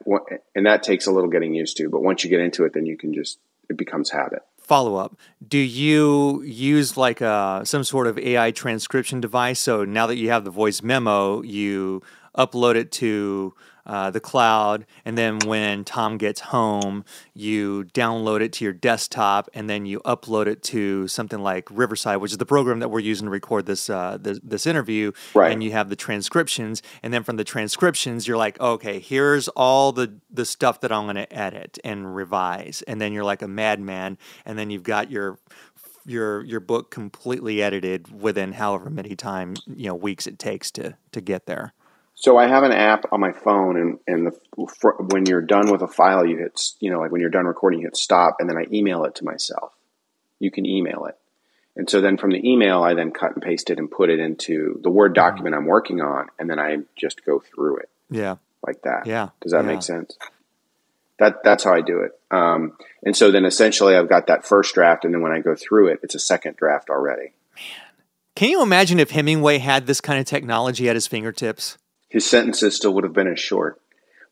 and 0.54 0.64
that 0.64 0.82
takes 0.82 1.06
a 1.06 1.12
little 1.12 1.28
getting 1.28 1.54
used 1.54 1.76
to. 1.76 1.90
But 1.90 2.02
once 2.02 2.24
you 2.24 2.30
get 2.30 2.40
into 2.40 2.64
it, 2.64 2.72
then 2.72 2.86
you 2.86 2.96
can 2.96 3.12
just, 3.12 3.38
it 3.68 3.76
becomes 3.76 4.08
habit. 4.08 4.40
Follow 4.56 4.96
up. 4.96 5.14
Do 5.46 5.58
you 5.58 6.40
use 6.42 6.96
like 6.96 7.20
a, 7.20 7.26
uh, 7.26 7.64
some 7.66 7.84
sort 7.84 8.06
of 8.06 8.18
AI 8.18 8.50
transcription 8.50 9.20
device? 9.20 9.60
So 9.60 9.84
now 9.84 10.06
that 10.06 10.16
you 10.16 10.30
have 10.30 10.44
the 10.44 10.50
voice 10.50 10.82
memo, 10.82 11.42
you 11.42 12.02
upload 12.36 12.74
it 12.74 12.92
to 12.92 13.54
uh, 13.86 14.10
the 14.10 14.20
cloud, 14.20 14.86
and 15.04 15.18
then 15.18 15.38
when 15.40 15.84
Tom 15.84 16.16
gets 16.16 16.40
home, 16.40 17.04
you 17.34 17.84
download 17.92 18.40
it 18.40 18.52
to 18.54 18.64
your 18.64 18.72
desktop, 18.72 19.50
and 19.52 19.68
then 19.68 19.84
you 19.84 20.00
upload 20.00 20.46
it 20.46 20.62
to 20.62 21.06
something 21.06 21.38
like 21.38 21.68
Riverside, 21.70 22.18
which 22.18 22.32
is 22.32 22.38
the 22.38 22.46
program 22.46 22.78
that 22.78 22.88
we're 22.88 23.00
using 23.00 23.26
to 23.26 23.30
record 23.30 23.66
this 23.66 23.90
uh, 23.90 24.16
this, 24.18 24.40
this, 24.42 24.66
interview. 24.66 25.12
Right. 25.34 25.52
And 25.52 25.62
you 25.62 25.72
have 25.72 25.90
the 25.90 25.96
transcriptions, 25.96 26.82
and 27.02 27.12
then 27.12 27.24
from 27.24 27.36
the 27.36 27.44
transcriptions, 27.44 28.26
you're 28.26 28.38
like, 28.38 28.58
okay, 28.58 29.00
here's 29.00 29.48
all 29.48 29.92
the 29.92 30.14
the 30.30 30.46
stuff 30.46 30.80
that 30.80 30.90
I'm 30.90 31.04
going 31.04 31.16
to 31.16 31.30
edit 31.32 31.78
and 31.84 32.16
revise, 32.16 32.82
and 32.88 33.00
then 33.00 33.12
you're 33.12 33.24
like 33.24 33.42
a 33.42 33.48
madman, 33.48 34.16
and 34.46 34.58
then 34.58 34.70
you've 34.70 34.82
got 34.82 35.10
your 35.10 35.38
your 36.06 36.42
your 36.44 36.60
book 36.60 36.90
completely 36.90 37.62
edited 37.62 38.20
within 38.20 38.52
however 38.52 38.90
many 38.90 39.16
time 39.16 39.54
you 39.66 39.86
know 39.86 39.94
weeks 39.94 40.26
it 40.26 40.38
takes 40.38 40.70
to 40.70 40.96
to 41.12 41.20
get 41.20 41.46
there. 41.46 41.74
So 42.16 42.38
I 42.38 42.46
have 42.46 42.62
an 42.62 42.72
app 42.72 43.06
on 43.12 43.20
my 43.20 43.32
phone, 43.32 43.76
and 43.76 43.98
and 44.06 44.26
the, 44.26 44.66
for, 44.78 44.96
when 45.10 45.26
you're 45.26 45.42
done 45.42 45.70
with 45.70 45.82
a 45.82 45.88
file, 45.88 46.24
you 46.24 46.38
hit 46.38 46.60
you 46.80 46.90
know 46.90 47.00
like 47.00 47.10
when 47.10 47.20
you're 47.20 47.30
done 47.30 47.46
recording, 47.46 47.80
you 47.80 47.86
hit 47.86 47.96
stop, 47.96 48.36
and 48.38 48.48
then 48.48 48.56
I 48.56 48.66
email 48.72 49.04
it 49.04 49.16
to 49.16 49.24
myself. 49.24 49.72
You 50.38 50.50
can 50.50 50.64
email 50.64 51.06
it, 51.06 51.18
and 51.76 51.90
so 51.90 52.00
then 52.00 52.16
from 52.16 52.30
the 52.30 52.48
email, 52.48 52.82
I 52.82 52.94
then 52.94 53.10
cut 53.10 53.34
and 53.34 53.42
paste 53.42 53.68
it 53.70 53.78
and 53.78 53.90
put 53.90 54.10
it 54.10 54.20
into 54.20 54.80
the 54.82 54.90
Word 54.90 55.10
mm-hmm. 55.10 55.26
document 55.26 55.54
I'm 55.56 55.66
working 55.66 56.00
on, 56.00 56.28
and 56.38 56.48
then 56.48 56.58
I 56.58 56.78
just 56.96 57.24
go 57.24 57.40
through 57.40 57.78
it. 57.78 57.90
Yeah, 58.10 58.36
like 58.64 58.82
that. 58.82 59.06
Yeah, 59.06 59.30
does 59.40 59.52
that 59.52 59.64
yeah. 59.64 59.72
make 59.72 59.82
sense? 59.82 60.16
That 61.18 61.42
that's 61.42 61.64
how 61.64 61.74
I 61.74 61.80
do 61.80 62.00
it. 62.00 62.12
Um, 62.30 62.76
and 63.02 63.16
so 63.16 63.32
then 63.32 63.44
essentially, 63.44 63.96
I've 63.96 64.08
got 64.08 64.28
that 64.28 64.46
first 64.46 64.74
draft, 64.74 65.04
and 65.04 65.12
then 65.12 65.20
when 65.20 65.32
I 65.32 65.40
go 65.40 65.56
through 65.56 65.88
it, 65.88 66.00
it's 66.04 66.14
a 66.14 66.20
second 66.20 66.56
draft 66.56 66.90
already. 66.90 67.32
Man, 67.54 68.04
can 68.36 68.50
you 68.50 68.62
imagine 68.62 69.00
if 69.00 69.10
Hemingway 69.10 69.58
had 69.58 69.86
this 69.86 70.00
kind 70.00 70.20
of 70.20 70.26
technology 70.26 70.88
at 70.88 70.94
his 70.94 71.08
fingertips? 71.08 71.76
His 72.14 72.24
sentences 72.24 72.76
still 72.76 72.94
would 72.94 73.02
have 73.02 73.12
been 73.12 73.26
as 73.26 73.40
short. 73.40 73.80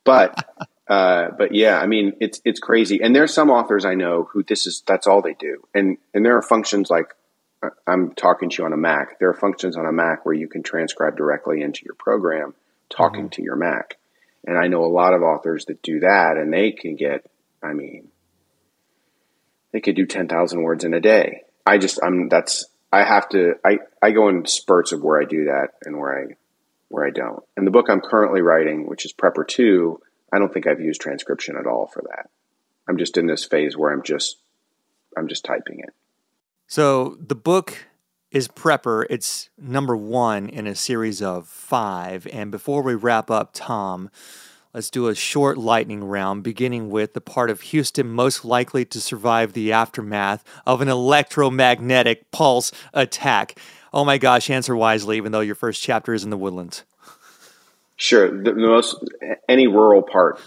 But 0.05 0.39
uh, 0.89 1.31
but 1.37 1.53
yeah, 1.53 1.81
I 1.81 1.87
mean 1.87 2.15
it's 2.21 2.41
it's 2.45 2.61
crazy. 2.61 3.03
And 3.03 3.15
there's 3.15 3.35
some 3.35 3.51
authors 3.51 3.85
I 3.85 3.95
know 3.95 4.29
who 4.33 4.45
this 4.45 4.69
is 4.69 4.85
that's 4.87 5.09
all 5.09 5.21
they 5.21 5.35
do. 5.35 5.65
And 5.75 5.99
and 6.15 6.25
there 6.25 6.37
are 6.37 6.43
functions 6.43 6.91
like 6.91 7.13
uh, 7.61 7.71
I'm 7.85 8.15
talking 8.15 8.51
to 8.51 8.63
you 8.63 8.67
on 8.67 8.73
a 8.73 8.77
Mac. 8.77 9.19
There 9.19 9.29
are 9.29 9.35
functions 9.35 9.77
on 9.77 9.85
a 9.85 9.93
Mac 9.93 10.25
where 10.25 10.35
you 10.35 10.47
can 10.47 10.63
transcribe 10.63 11.17
directly 11.17 11.61
into 11.61 11.85
your 11.85 11.97
program 11.97 12.55
talking 12.89 13.23
mm-hmm. 13.23 13.31
to 13.31 13.43
your 13.43 13.57
Mac. 13.57 13.99
And 14.47 14.57
I 14.57 14.69
know 14.69 14.85
a 14.85 14.87
lot 14.87 15.13
of 15.13 15.23
authors 15.23 15.65
that 15.65 15.83
do 15.83 16.01
that 16.01 16.37
and 16.37 16.53
they 16.53 16.71
can 16.71 16.95
get 16.95 17.29
I 17.65 17.73
mean 17.73 18.09
they 19.73 19.81
could 19.81 19.97
do 19.97 20.07
10,000 20.07 20.63
words 20.63 20.85
in 20.85 20.95
a 20.95 21.01
day. 21.01 21.43
I 21.67 21.79
just 21.79 21.99
I'm 22.01 22.29
that's 22.29 22.65
I 22.93 23.03
have 23.03 23.29
to 23.31 23.55
I 23.65 23.79
I 24.01 24.13
go 24.13 24.29
in 24.29 24.47
spurts 24.47 24.93
of 24.93 25.03
where 25.03 25.21
I 25.21 25.25
do 25.25 25.47
that 25.47 25.71
and 25.85 25.99
where 25.99 26.17
I 26.17 26.37
where 26.93 27.07
I 27.07 27.11
don't. 27.11 27.43
And 27.57 27.67
the 27.67 27.71
book 27.71 27.87
I'm 27.89 28.01
currently 28.01 28.43
writing, 28.43 28.87
which 28.87 29.05
is 29.05 29.13
Prepper 29.13 29.47
2, 29.47 29.99
I 30.33 30.39
don't 30.39 30.53
think 30.53 30.67
I've 30.67 30.81
used 30.81 31.01
transcription 31.01 31.57
at 31.57 31.67
all 31.67 31.87
for 31.87 32.03
that. 32.11 32.31
I'm 32.89 32.99
just 32.99 33.17
in 33.17 33.27
this 33.27 33.45
phase 33.45 33.77
where 33.77 33.93
I'm 33.93 34.03
just 34.03 34.39
I'm 35.17 35.29
just 35.29 35.45
typing 35.45 35.81
it. 35.81 35.95
So 36.67 37.17
the 37.21 37.35
book 37.35 37.87
is 38.31 38.49
Prepper. 38.49 39.05
It's 39.11 39.51
number 39.59 39.97
1 39.97 40.49
in 40.49 40.67
a 40.67 40.75
series 40.75 41.21
of 41.21 41.47
5 41.49 42.27
and 42.33 42.51
before 42.51 42.83
we 42.83 42.95
wrap 42.95 43.31
up 43.31 43.51
Tom, 43.53 44.11
Let's 44.75 44.89
do 44.89 45.09
a 45.09 45.15
short 45.15 45.59
lightning 45.59 46.03
round, 46.03 46.43
beginning 46.43 46.89
with 46.89 47.13
the 47.13 47.21
part 47.21 47.51
of 47.51 47.61
Houston 47.61 48.09
most 48.09 48.43
likely 48.43 48.87
to 48.87 49.03
survive 49.03 49.53
the 49.53 49.71
aftermath 49.71 50.43
of 50.67 50.81
an 50.81 50.89
electromagnetic 50.89 52.31
pulse 52.31 52.73
attack. 52.95 53.59
Oh 53.93 54.05
my 54.05 54.19
gosh, 54.19 54.49
answer 54.49 54.75
wisely, 54.75 55.17
even 55.17 55.33
though 55.33 55.41
your 55.41 55.55
first 55.55 55.83
chapter 55.83 56.15
is 56.15 56.25
in 56.25 56.31
the 56.31 56.37
woodlands. 56.37 56.85
Sure. 57.97 58.31
The, 58.31 58.53
the 58.53 58.61
most, 58.61 58.97
any 59.49 59.67
rural 59.67 60.03
part 60.03 60.41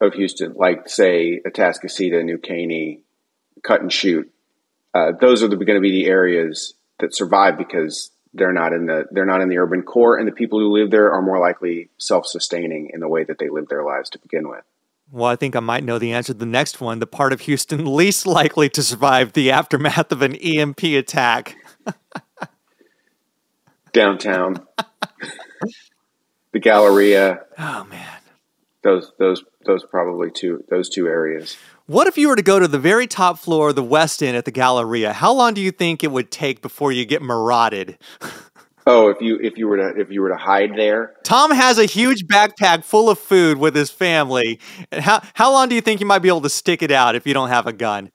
of 0.00 0.14
Houston, 0.14 0.54
like 0.54 0.88
say 0.88 1.40
Atascocita, 1.46 2.24
New 2.24 2.38
Caney, 2.38 3.00
Cut 3.62 3.80
and 3.80 3.92
Shoot, 3.92 4.30
uh, 4.94 5.12
those 5.20 5.42
are 5.42 5.48
going 5.48 5.66
to 5.66 5.80
be 5.80 5.90
the 5.90 6.06
areas 6.06 6.74
that 7.00 7.14
survive 7.14 7.58
because 7.58 8.10
they're 8.32 8.52
not 8.52 8.72
in 8.72 8.86
the 8.86 9.04
they're 9.10 9.26
not 9.26 9.40
in 9.40 9.48
the 9.48 9.58
urban 9.58 9.82
core, 9.82 10.16
and 10.16 10.28
the 10.28 10.32
people 10.32 10.58
who 10.58 10.72
live 10.72 10.90
there 10.90 11.12
are 11.12 11.22
more 11.22 11.38
likely 11.38 11.90
self-sustaining 11.98 12.90
in 12.92 13.00
the 13.00 13.08
way 13.08 13.24
that 13.24 13.38
they 13.38 13.48
live 13.48 13.68
their 13.68 13.84
lives 13.84 14.10
to 14.10 14.18
begin 14.18 14.48
with. 14.48 14.62
Well, 15.10 15.30
I 15.30 15.36
think 15.36 15.54
I 15.54 15.60
might 15.60 15.84
know 15.84 15.98
the 15.98 16.12
answer 16.12 16.32
to 16.32 16.38
the 16.38 16.46
next 16.46 16.80
one. 16.80 16.98
The 16.98 17.06
part 17.06 17.32
of 17.32 17.42
Houston 17.42 17.84
least 17.94 18.26
likely 18.26 18.68
to 18.70 18.82
survive 18.82 19.32
the 19.32 19.50
aftermath 19.50 20.12
of 20.12 20.22
an 20.22 20.34
EMP 20.36 20.82
attack. 20.82 21.56
Downtown. 23.96 24.60
the 26.52 26.58
Galleria. 26.58 27.40
Oh 27.58 27.84
man. 27.84 28.20
Those 28.82 29.10
those 29.18 29.42
those 29.64 29.86
probably 29.86 30.30
two 30.30 30.62
those 30.68 30.90
two 30.90 31.08
areas. 31.08 31.56
What 31.86 32.06
if 32.06 32.18
you 32.18 32.28
were 32.28 32.36
to 32.36 32.42
go 32.42 32.58
to 32.58 32.68
the 32.68 32.78
very 32.78 33.06
top 33.06 33.38
floor 33.38 33.70
of 33.70 33.74
the 33.74 33.82
West 33.82 34.22
End 34.22 34.36
at 34.36 34.44
the 34.44 34.50
Galleria? 34.50 35.14
How 35.14 35.32
long 35.32 35.54
do 35.54 35.62
you 35.62 35.70
think 35.70 36.04
it 36.04 36.12
would 36.12 36.30
take 36.30 36.60
before 36.60 36.92
you 36.92 37.06
get 37.06 37.22
marauded? 37.22 37.98
Oh, 38.88 39.08
if 39.08 39.20
you 39.20 39.36
if 39.42 39.58
you 39.58 39.66
were 39.66 39.78
to 39.78 40.00
if 40.00 40.12
you 40.12 40.22
were 40.22 40.28
to 40.28 40.36
hide 40.36 40.76
there, 40.76 41.14
Tom 41.24 41.50
has 41.50 41.76
a 41.76 41.86
huge 41.86 42.28
backpack 42.28 42.84
full 42.84 43.10
of 43.10 43.18
food 43.18 43.58
with 43.58 43.74
his 43.74 43.90
family. 43.90 44.60
How 44.92 45.22
how 45.34 45.50
long 45.50 45.68
do 45.68 45.74
you 45.74 45.80
think 45.80 45.98
you 45.98 46.06
might 46.06 46.20
be 46.20 46.28
able 46.28 46.42
to 46.42 46.48
stick 46.48 46.84
it 46.84 46.92
out 46.92 47.16
if 47.16 47.26
you 47.26 47.34
don't 47.34 47.48
have 47.48 47.66
a 47.66 47.72
gun? 47.72 48.12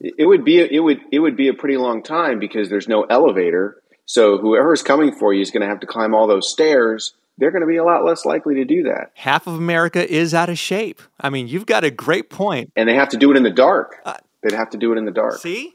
It 0.00 0.26
would 0.26 0.46
be 0.46 0.60
it 0.60 0.82
would 0.82 1.00
it 1.12 1.18
would 1.18 1.36
be 1.36 1.48
a 1.48 1.52
pretty 1.52 1.76
long 1.76 2.02
time 2.02 2.38
because 2.38 2.70
there's 2.70 2.88
no 2.88 3.02
elevator. 3.02 3.82
So 4.06 4.38
whoever's 4.38 4.82
coming 4.82 5.12
for 5.12 5.34
you 5.34 5.42
is 5.42 5.50
going 5.50 5.62
to 5.62 5.68
have 5.68 5.80
to 5.80 5.86
climb 5.86 6.14
all 6.14 6.26
those 6.26 6.48
stairs 6.48 7.14
they're 7.38 7.50
going 7.50 7.62
to 7.62 7.66
be 7.66 7.76
a 7.76 7.84
lot 7.84 8.04
less 8.04 8.24
likely 8.24 8.54
to 8.56 8.64
do 8.64 8.84
that. 8.84 9.10
Half 9.14 9.46
of 9.46 9.54
America 9.54 10.10
is 10.10 10.32
out 10.32 10.48
of 10.48 10.58
shape. 10.58 11.02
I 11.20 11.30
mean, 11.30 11.48
you've 11.48 11.66
got 11.66 11.84
a 11.84 11.90
great 11.90 12.30
point. 12.30 12.72
And 12.76 12.88
they 12.88 12.94
have 12.94 13.10
to 13.10 13.16
do 13.16 13.30
it 13.30 13.36
in 13.36 13.42
the 13.42 13.50
dark. 13.50 14.00
Uh, 14.04 14.14
They'd 14.42 14.56
have 14.56 14.70
to 14.70 14.78
do 14.78 14.92
it 14.92 14.98
in 14.98 15.04
the 15.04 15.10
dark. 15.10 15.38
See? 15.38 15.74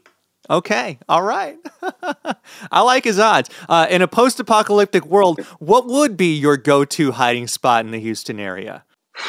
Okay, 0.50 0.98
all 1.08 1.22
right. 1.22 1.56
I 2.72 2.80
like 2.80 3.04
his 3.04 3.18
odds. 3.18 3.48
Uh, 3.68 3.86
in 3.88 4.02
a 4.02 4.08
post 4.08 4.40
apocalyptic 4.40 5.06
world, 5.06 5.40
what 5.60 5.86
would 5.86 6.16
be 6.16 6.34
your 6.34 6.56
go 6.56 6.84
to 6.84 7.12
hiding 7.12 7.46
spot 7.46 7.84
in 7.84 7.92
the 7.92 8.00
Houston 8.00 8.40
area? 8.40 8.84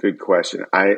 Good 0.00 0.18
question. 0.18 0.64
I 0.72 0.96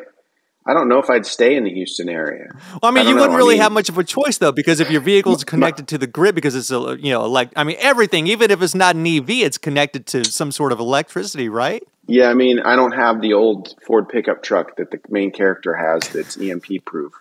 I 0.65 0.75
don't 0.75 0.89
know 0.89 0.99
if 0.99 1.11
I'd 1.11 1.27
stay 1.27 1.57
in 1.57 1.65
the 1.65 1.73
Houston 1.73 2.09
area. 2.09 2.47
Well, 2.81 2.81
I 2.85 2.91
mean, 2.93 3.07
I 3.07 3.11
you 3.11 3.17
wouldn't 3.17 3.33
know. 3.33 3.37
really 3.37 3.55
I 3.55 3.57
mean, 3.57 3.63
have 3.63 3.73
much 3.73 3.89
of 3.89 3.99
a 3.99 4.05
choice 4.05 4.39
though, 4.39 4.53
because 4.53 4.79
if 4.79 4.91
your 4.91 5.01
vehicle 5.01 5.35
is 5.35 5.43
connected 5.53 5.89
to 5.89 5.99
the 5.99 6.07
grid, 6.07 6.35
because 6.35 6.55
it's 6.55 6.71
a 6.71 6.97
you 7.01 7.11
know 7.11 7.29
like 7.29 7.51
I 7.57 7.65
mean 7.65 7.77
everything, 7.81 8.29
even 8.29 8.51
if 8.51 8.63
it's 8.63 8.75
not 8.75 8.95
an 8.95 9.07
EV, 9.07 9.31
it's 9.31 9.59
connected 9.59 10.07
to 10.09 10.25
some 10.25 10.53
sort 10.53 10.73
of 10.73 10.79
electricity, 10.79 11.49
right? 11.49 11.83
Yeah, 12.07 12.29
I 12.29 12.35
mean, 12.35 12.61
I 12.61 12.77
don't 12.77 12.93
have 12.93 13.21
the 13.21 13.35
old 13.35 13.75
Ford 13.87 14.09
pickup 14.09 14.43
truck 14.43 14.77
that 14.77 14.91
the 14.91 15.01
main 15.09 15.31
character 15.31 15.75
has 15.75 16.09
that's 16.09 16.37
EMP 16.37 16.85
proof. 16.85 17.13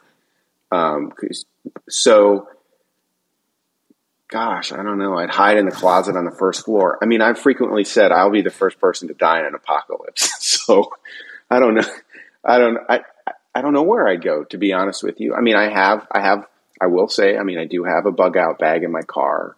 Um, 0.72 1.12
so, 1.90 2.48
gosh, 4.28 4.72
I 4.72 4.78
don't 4.78 4.98
know. 4.98 5.18
I'd 5.18 5.30
hide 5.30 5.58
in 5.58 5.66
the 5.66 5.72
closet 5.72 6.16
on 6.16 6.26
the 6.26 6.32
first 6.32 6.66
floor. 6.66 6.98
I 7.02 7.06
mean, 7.06 7.22
I've 7.22 7.38
frequently 7.38 7.84
said 7.84 8.12
I'll 8.12 8.32
be 8.32 8.42
the 8.42 8.50
first 8.50 8.80
person 8.80 9.08
to 9.10 9.14
die 9.14 9.40
in 9.40 9.46
an 9.46 9.56
apocalypse. 9.56 10.30
so, 10.44 10.90
I 11.50 11.60
don't 11.60 11.76
know. 11.76 11.88
I 12.44 12.58
don't. 12.58 12.78
I 12.90 13.02
I 13.54 13.62
don't 13.62 13.74
know 13.74 13.84
where 13.84 14.08
I'd 14.08 14.24
go 14.24 14.44
to 14.46 14.58
be 14.58 14.74
honest 14.74 15.04
with 15.04 15.20
you. 15.20 15.36
I 15.36 15.42
mean, 15.42 15.56
I 15.56 15.70
have, 15.70 16.08
I 16.12 16.22
have, 16.22 16.48
I 16.80 16.88
will 16.88 17.08
say, 17.08 17.38
I 17.38 17.44
mean, 17.44 17.60
I 17.60 17.66
do 17.66 17.84
have 17.84 18.06
a 18.06 18.12
bug 18.12 18.38
out 18.38 18.60
bag 18.60 18.84
in 18.84 18.92
my 18.92 19.02
car. 19.02 19.56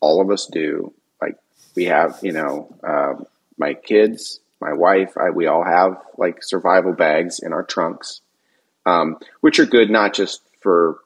All 0.00 0.20
of 0.20 0.30
us 0.30 0.46
do. 0.46 0.92
Like 1.20 1.36
we 1.74 1.84
have, 1.84 2.18
you 2.22 2.32
know, 2.32 2.74
uh, 2.82 3.22
my 3.58 3.74
kids, 3.74 4.40
my 4.60 4.72
wife, 4.72 5.16
I, 5.16 5.30
we 5.30 5.46
all 5.46 5.64
have 5.64 6.02
like 6.16 6.42
survival 6.42 6.92
bags 6.92 7.40
in 7.40 7.52
our 7.52 7.62
trunks, 7.62 8.20
um, 8.84 9.18
which 9.40 9.58
are 9.58 9.66
good 9.66 9.90
not 9.90 10.14
just 10.14 10.40
for 10.60 10.98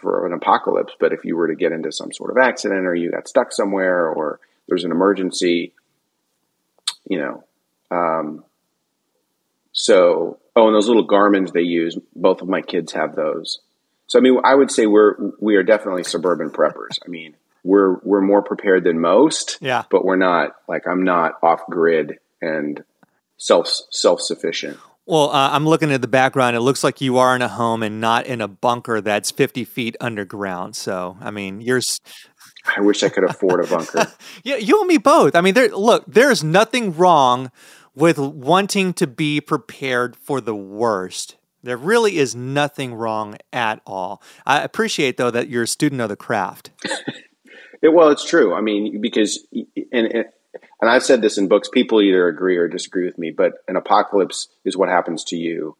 for 0.00 0.26
an 0.26 0.32
apocalypse, 0.32 0.94
but 0.98 1.12
if 1.12 1.24
you 1.24 1.36
were 1.36 1.48
to 1.48 1.54
get 1.54 1.72
into 1.72 1.92
some 1.92 2.12
sort 2.12 2.30
of 2.30 2.38
accident 2.38 2.86
or 2.86 2.94
you 2.94 3.10
got 3.10 3.28
stuck 3.28 3.52
somewhere 3.52 4.08
or 4.08 4.40
there's 4.66 4.84
an 4.84 4.90
emergency, 4.90 5.72
you 7.08 7.18
know. 7.18 7.44
Um, 7.90 8.44
so 9.72 10.38
Oh, 10.54 10.66
and 10.66 10.74
those 10.74 10.88
little 10.88 11.04
Garmin's 11.04 11.52
they 11.52 11.62
use, 11.62 11.96
both 12.14 12.42
of 12.42 12.48
my 12.48 12.60
kids 12.60 12.92
have 12.92 13.16
those. 13.16 13.60
So 14.06 14.18
I 14.18 14.22
mean, 14.22 14.38
I 14.44 14.54
would 14.54 14.70
say 14.70 14.86
we're 14.86 15.14
we 15.40 15.56
are 15.56 15.62
definitely 15.62 16.04
suburban 16.04 16.50
preppers. 16.50 16.98
I 17.04 17.08
mean, 17.08 17.34
we're 17.64 17.98
we're 18.02 18.20
more 18.20 18.42
prepared 18.42 18.84
than 18.84 19.00
most. 19.00 19.58
Yeah. 19.60 19.84
But 19.90 20.04
we're 20.04 20.16
not 20.16 20.56
like 20.68 20.86
I'm 20.86 21.04
not 21.04 21.34
off 21.42 21.62
grid 21.70 22.18
and 22.40 22.84
self 23.38 23.70
self 23.90 24.20
sufficient. 24.20 24.78
Well, 25.06 25.30
uh, 25.30 25.50
I'm 25.50 25.66
looking 25.66 25.90
at 25.90 26.00
the 26.00 26.08
background. 26.08 26.54
It 26.54 26.60
looks 26.60 26.84
like 26.84 27.00
you 27.00 27.18
are 27.18 27.34
in 27.34 27.42
a 27.42 27.48
home 27.48 27.82
and 27.82 28.00
not 28.00 28.26
in 28.26 28.40
a 28.40 28.46
bunker 28.46 29.00
that's 29.00 29.32
50 29.32 29.64
feet 29.64 29.96
underground. 30.00 30.76
So, 30.76 31.16
I 31.20 31.32
mean, 31.32 31.60
you're. 31.60 31.80
I 32.64 32.80
wish 32.80 33.02
I 33.02 33.08
could 33.08 33.24
afford 33.24 33.64
a 33.64 33.66
bunker. 33.66 34.06
yeah, 34.44 34.56
you 34.56 34.78
and 34.78 34.86
me 34.86 34.98
both. 34.98 35.34
I 35.34 35.40
mean, 35.40 35.54
there. 35.54 35.68
Look, 35.68 36.04
there's 36.06 36.44
nothing 36.44 36.96
wrong 36.96 37.50
with 37.94 38.18
wanting 38.18 38.92
to 38.94 39.06
be 39.06 39.40
prepared 39.40 40.16
for 40.16 40.40
the 40.40 40.54
worst. 40.54 41.36
There 41.62 41.76
really 41.76 42.18
is 42.18 42.34
nothing 42.34 42.94
wrong 42.94 43.36
at 43.52 43.80
all. 43.86 44.22
I 44.44 44.62
appreciate 44.62 45.16
though 45.16 45.30
that 45.30 45.48
you're 45.48 45.62
a 45.62 45.68
student 45.68 46.00
of 46.00 46.08
the 46.08 46.16
craft. 46.16 46.70
it, 47.82 47.92
well, 47.92 48.10
it's 48.10 48.24
true. 48.24 48.54
I 48.54 48.60
mean, 48.60 49.00
because 49.00 49.46
and, 49.92 50.06
and 50.12 50.24
and 50.82 50.90
I've 50.90 51.04
said 51.04 51.22
this 51.22 51.38
in 51.38 51.46
books. 51.46 51.68
People 51.68 52.02
either 52.02 52.26
agree 52.26 52.56
or 52.56 52.66
disagree 52.66 53.06
with 53.06 53.16
me, 53.16 53.30
but 53.30 53.52
an 53.68 53.76
apocalypse 53.76 54.48
is 54.64 54.76
what 54.76 54.88
happens 54.88 55.22
to 55.24 55.36
you 55.36 55.76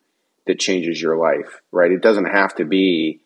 that 0.46 0.61
changes 0.61 1.03
your 1.03 1.16
life, 1.16 1.61
right? 1.72 1.90
It 1.90 2.03
doesn't 2.03 2.27
have 2.27 2.55
to 2.57 2.64
be 2.64 3.20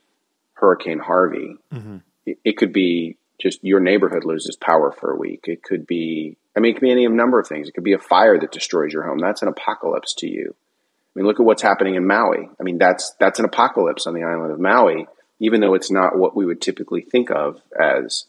Hurricane 0.55 0.99
Harvey. 0.99 1.57
Mm-hmm. 1.72 1.99
It, 2.25 2.38
it 2.44 2.57
could 2.57 2.72
be 2.72 3.18
just 3.38 3.62
your 3.62 3.81
neighborhood 3.81 4.25
loses 4.25 4.57
power 4.57 4.92
for 4.92 5.12
a 5.12 5.16
week. 5.16 5.44
It 5.46 5.62
could 5.62 5.87
be 5.87 6.37
I 6.57 6.61
mean, 6.61 6.70
it 6.70 6.79
can 6.79 6.88
be 6.88 6.92
any 6.92 7.07
number 7.07 7.38
of 7.38 7.46
things. 7.46 7.68
It 7.68 7.72
could 7.72 7.85
be 7.85 7.92
a 7.92 7.99
fire 7.99 8.38
that 8.38 8.51
destroys 8.51 8.92
your 8.92 9.03
home. 9.03 9.18
That's 9.18 9.42
an 9.42 9.49
apocalypse 9.49 10.14
to 10.14 10.27
you. 10.29 10.55
I 10.55 11.18
mean, 11.18 11.27
look 11.27 11.38
at 11.38 11.44
what's 11.44 11.62
happening 11.62 11.96
in 11.96 12.07
Maui. 12.07 12.49
I 12.59 12.62
mean, 12.62 12.79
that's 12.79 13.14
that's 13.20 13.38
an 13.38 13.44
apocalypse 13.44 14.07
on 14.07 14.14
the 14.14 14.22
island 14.22 14.53
of 14.53 14.61
Maui, 14.61 15.07
even 15.38 15.61
though 15.61 15.75
it's 15.75 15.90
not 15.90 16.18
what 16.18 16.35
we 16.35 16.46
would 16.46 16.62
typically 16.62 17.03
think 17.03 17.31
of 17.31 17.61
as 17.79 18.25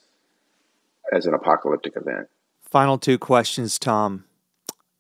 as 1.12 1.26
an 1.26 1.34
apocalyptic 1.34 1.96
event. 1.96 2.28
Final 2.62 2.98
two 2.98 3.18
questions, 3.18 3.80
Tom. 3.80 4.26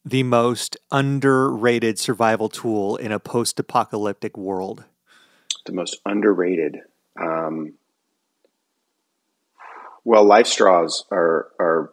The 0.05 0.23
most 0.23 0.77
underrated 0.89 1.99
survival 1.99 2.47
tool 2.47 2.95
in 2.95 3.11
a 3.11 3.19
post-apocalyptic 3.19 4.37
world. 4.37 4.85
The 5.65 5.73
most 5.73 5.99
underrated. 6.05 6.79
Um, 7.19 7.73
well, 10.07 10.23
life 10.23 10.47
straws 10.47 11.03
are 11.11 11.49
are 11.59 11.91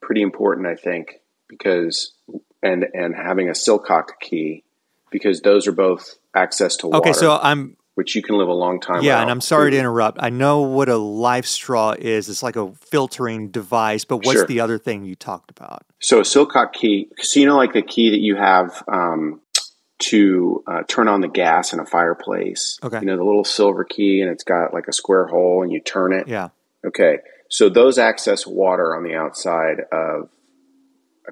pretty 0.00 0.22
important, 0.22 0.68
I 0.68 0.76
think, 0.76 1.20
because 1.48 2.12
and 2.62 2.86
and 2.94 3.12
having 3.12 3.48
a 3.48 3.52
sillcock 3.52 4.20
key 4.20 4.62
because 5.10 5.40
those 5.40 5.66
are 5.66 5.72
both 5.72 6.14
access 6.32 6.76
to 6.76 6.86
water. 6.86 7.08
Okay, 7.08 7.12
so 7.12 7.36
I'm 7.42 7.76
which 7.96 8.14
you 8.14 8.22
can 8.22 8.38
live 8.38 8.46
a 8.46 8.54
long 8.54 8.80
time. 8.80 9.02
Yeah, 9.02 9.14
without 9.14 9.22
and 9.22 9.30
I'm 9.32 9.40
sorry 9.40 9.72
to 9.72 9.76
interrupt. 9.76 10.18
I 10.22 10.30
know 10.30 10.60
what 10.60 10.88
a 10.88 10.96
life 10.96 11.44
straw 11.44 11.96
is. 11.98 12.28
It's 12.28 12.40
like 12.40 12.54
a 12.54 12.72
filtering 12.74 13.48
device, 13.48 14.04
but 14.04 14.18
what's 14.18 14.38
Sure. 14.38 14.46
the 14.46 14.60
other 14.60 14.78
thing 14.78 15.04
you 15.04 15.16
talked 15.16 15.50
about? 15.50 15.84
So 15.98 16.20
a 16.20 16.22
sillcock 16.22 16.72
key, 16.72 17.08
so 17.18 17.40
you 17.40 17.46
know, 17.46 17.56
like 17.56 17.72
the 17.72 17.82
key 17.82 18.10
that 18.10 18.20
you 18.20 18.36
have 18.36 18.80
um, 18.86 19.40
to 19.98 20.62
uh, 20.68 20.82
turn 20.86 21.08
on 21.08 21.20
the 21.20 21.28
gas 21.28 21.72
in 21.72 21.80
a 21.80 21.84
fireplace. 21.84 22.78
Okay. 22.80 23.00
You 23.00 23.06
know, 23.06 23.16
the 23.16 23.24
little 23.24 23.44
silver 23.44 23.82
key, 23.82 24.20
and 24.20 24.30
it's 24.30 24.44
got 24.44 24.72
like 24.72 24.86
a 24.86 24.92
square 24.92 25.26
hole, 25.26 25.64
and 25.64 25.72
you 25.72 25.80
turn 25.80 26.12
it. 26.12 26.28
Yeah. 26.28 26.50
Okay. 26.86 27.18
So 27.50 27.68
those 27.68 27.98
access 27.98 28.46
water 28.46 28.96
on 28.96 29.02
the 29.02 29.14
outside 29.14 29.80
of 29.92 30.30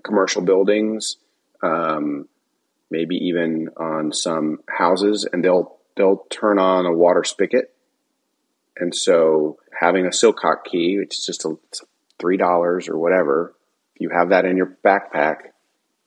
commercial 0.03 0.43
buildings, 0.43 1.17
um, 1.63 2.29
maybe 2.91 3.17
even 3.17 3.69
on 3.77 4.13
some 4.13 4.59
houses, 4.69 5.27
and 5.33 5.45
they'll 5.45 5.77
they'll 5.97 6.27
turn 6.29 6.59
on 6.59 6.87
a 6.87 6.93
water 6.93 7.23
spigot. 7.23 7.73
And 8.77 8.95
so 8.95 9.59
having 9.79 10.07
a 10.07 10.11
sillcock 10.11 10.65
key, 10.65 10.99
which 10.99 11.19
is 11.19 11.25
just 11.25 11.45
a, 11.45 11.55
three 12.19 12.37
dollars 12.37 12.89
or 12.89 12.99
whatever, 12.99 13.55
if 13.95 14.01
you 14.01 14.11
have 14.11 14.31
that 14.31 14.45
in 14.45 14.57
your 14.57 14.77
backpack, 14.85 15.37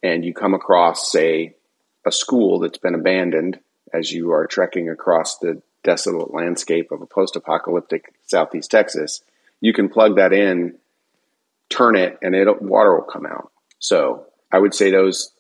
and 0.04 0.26
you 0.26 0.34
come 0.34 0.54
across, 0.54 1.10
say, 1.10 1.56
a 2.06 2.12
school 2.12 2.60
that's 2.60 2.80
been 2.80 2.96
abandoned 2.96 3.60
as 3.94 4.12
you 4.12 4.32
are 4.32 4.46
trekking 4.46 4.90
across 4.90 5.38
the 5.38 5.62
desolate 5.84 6.34
landscape 6.34 6.92
of 6.92 7.02
a 7.02 7.06
post-apocalyptic 7.06 8.14
southeast 8.24 8.72
Texas, 8.72 9.22
you 9.62 9.74
can 9.74 9.88
plug 9.88 10.18
that 10.18 10.34
in, 10.34 10.78
turn 11.70 11.96
it, 11.96 12.18
and 12.22 12.36
it 12.36 12.62
water 12.62 12.96
will 12.96 13.04
come 13.04 13.26
out. 13.26 13.52
So 13.80 14.26
I 14.52 14.60
would 14.60 14.74
say 14.74 14.92
those 14.92 15.32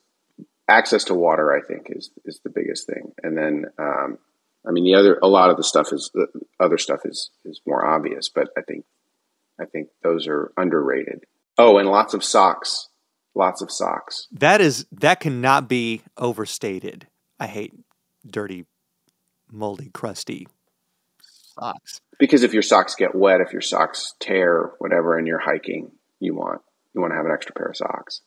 access 0.70 1.04
to 1.06 1.14
water, 1.14 1.52
I 1.52 1.62
think, 1.62 1.88
is 1.90 2.12
is 2.24 2.40
the 2.44 2.50
biggest 2.50 2.88
thing. 2.88 3.12
And 3.22 3.38
then, 3.38 3.66
um, 3.78 4.20
I 4.66 4.72
mean, 4.72 4.86
the 4.86 4.96
other 4.96 5.20
a 5.22 5.28
lot 5.28 5.50
of 5.50 5.58
the 5.58 5.64
stuff 5.64 5.92
is 5.92 6.10
the 6.14 6.28
other 6.60 6.78
stuff 6.78 7.02
is 7.04 7.32
is 7.44 7.60
more 7.68 7.86
obvious, 7.86 8.30
but 8.30 8.50
I 8.58 8.62
think 8.62 8.86
I 9.60 9.66
think 9.66 9.90
those 10.04 10.28
are 10.28 10.54
underrated. 10.56 11.26
Oh, 11.58 11.78
and 11.78 11.90
lots 11.90 12.14
of 12.14 12.24
socks, 12.24 12.88
lots 13.36 13.62
of 13.62 13.72
socks. 13.72 14.28
That 14.32 14.62
is 14.62 14.86
that 14.92 15.20
cannot 15.20 15.68
be 15.68 16.02
overstated. 16.18 17.08
I 17.40 17.48
hate 17.48 17.74
dirty, 18.26 18.66
moldy, 19.52 19.90
crusty 19.90 20.48
socks. 21.54 22.02
Because 22.20 22.44
if 22.44 22.54
your 22.54 22.62
socks 22.62 22.96
get 22.96 23.16
wet, 23.16 23.42
if 23.42 23.52
your 23.52 23.62
socks 23.62 24.14
tear, 24.20 24.72
whatever, 24.80 25.18
and 25.18 25.28
you're 25.28 25.40
hiking, 25.40 25.92
you 26.20 26.36
want 26.36 26.62
you 26.94 27.02
want 27.02 27.12
to 27.12 27.18
have 27.18 27.26
an 27.26 27.32
extra 27.32 27.54
pair 27.54 27.68
of 27.68 27.78
socks. 27.78 28.22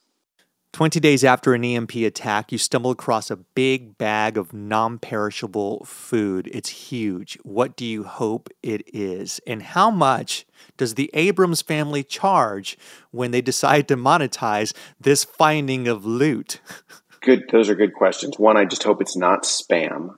20 0.74 0.98
days 0.98 1.22
after 1.22 1.54
an 1.54 1.64
EMP 1.64 1.94
attack, 1.94 2.50
you 2.50 2.58
stumble 2.58 2.90
across 2.90 3.30
a 3.30 3.36
big 3.36 3.96
bag 3.96 4.36
of 4.36 4.52
non 4.52 4.98
perishable 4.98 5.84
food. 5.84 6.50
It's 6.52 6.68
huge. 6.68 7.38
What 7.44 7.76
do 7.76 7.84
you 7.86 8.02
hope 8.02 8.50
it 8.60 8.82
is? 8.92 9.40
And 9.46 9.62
how 9.62 9.88
much 9.92 10.44
does 10.76 10.94
the 10.94 11.10
Abrahams 11.14 11.62
family 11.62 12.02
charge 12.02 12.76
when 13.12 13.30
they 13.30 13.40
decide 13.40 13.86
to 13.86 13.96
monetize 13.96 14.74
this 15.00 15.22
finding 15.22 15.86
of 15.86 16.04
loot? 16.04 16.60
Good. 17.20 17.44
Those 17.50 17.70
are 17.70 17.74
good 17.74 17.94
questions. 17.94 18.38
One, 18.38 18.58
I 18.58 18.66
just 18.66 18.82
hope 18.82 19.00
it's 19.00 19.16
not 19.16 19.44
spam. 19.44 20.16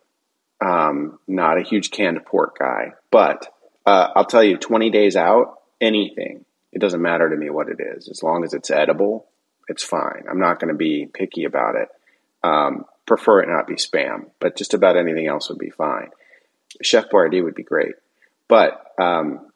Um, 0.61 1.19
not 1.27 1.59
a 1.59 1.63
huge 1.63 1.91
canned 1.91 2.25
pork 2.25 2.59
guy, 2.59 2.93
but 3.11 3.53
uh, 3.85 4.09
I'll 4.17 4.25
tell 4.25 4.43
you, 4.43 4.57
20 4.57 4.91
days 4.91 5.17
out, 5.17 5.59
anything. 5.81 6.45
It 6.73 6.81
doesn't 6.81 7.01
matter 7.01 7.29
to 7.29 7.37
me 7.37 7.51
what 7.51 7.69
it 7.69 7.79
is, 7.81 8.09
as 8.09 8.23
long 8.23 8.45
as 8.45 8.55
it's 8.55 8.71
edible. 8.71 9.27
It's 9.69 9.85
fine. 9.85 10.25
I'm 10.31 10.41
not 10.41 10.61
going 10.61 10.73
to 10.73 10.77
be 10.77 11.09
picky 11.13 11.45
about 11.45 11.75
it. 11.77 11.89
Um, 12.43 12.85
prefer 13.07 13.41
it 13.41 13.49
not 13.49 13.67
be 13.67 13.75
spam, 13.75 14.31
but 14.41 14.57
just 14.57 14.75
about 14.75 14.97
anything 14.97 15.27
else 15.27 15.49
would 15.49 15.59
be 15.59 15.71
fine. 15.71 16.11
Chef 16.83 17.09
Boyardee 17.09 17.43
would 17.43 17.55
be 17.55 17.63
great, 17.63 17.95
but 18.49 18.93
um, 18.99 19.47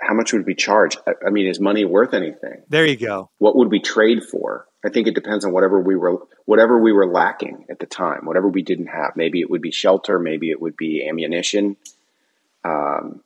how 0.00 0.14
much 0.14 0.32
would 0.32 0.46
we 0.46 0.54
charge? 0.54 0.96
I, 1.06 1.12
I 1.26 1.30
mean, 1.30 1.46
is 1.46 1.60
money 1.60 1.84
worth 1.84 2.14
anything? 2.14 2.62
There 2.68 2.86
you 2.86 2.96
go. 2.96 3.30
what 3.38 3.56
would 3.56 3.70
we 3.70 3.80
trade 3.80 4.24
for? 4.24 4.66
I 4.84 4.90
think 4.90 5.06
it 5.06 5.14
depends 5.14 5.44
on 5.44 5.52
whatever 5.52 5.80
we 5.80 5.96
were 5.96 6.18
whatever 6.44 6.78
we 6.78 6.92
were 6.92 7.06
lacking 7.06 7.66
at 7.70 7.78
the 7.78 7.86
time, 7.86 8.26
whatever 8.26 8.48
we 8.48 8.62
didn't 8.62 8.88
have. 8.88 9.16
Maybe 9.16 9.40
it 9.40 9.48
would 9.50 9.62
be 9.62 9.70
shelter, 9.70 10.18
maybe 10.18 10.50
it 10.50 10.60
would 10.60 10.76
be 10.76 11.06
ammunition. 11.08 11.76
Um, 12.64 13.22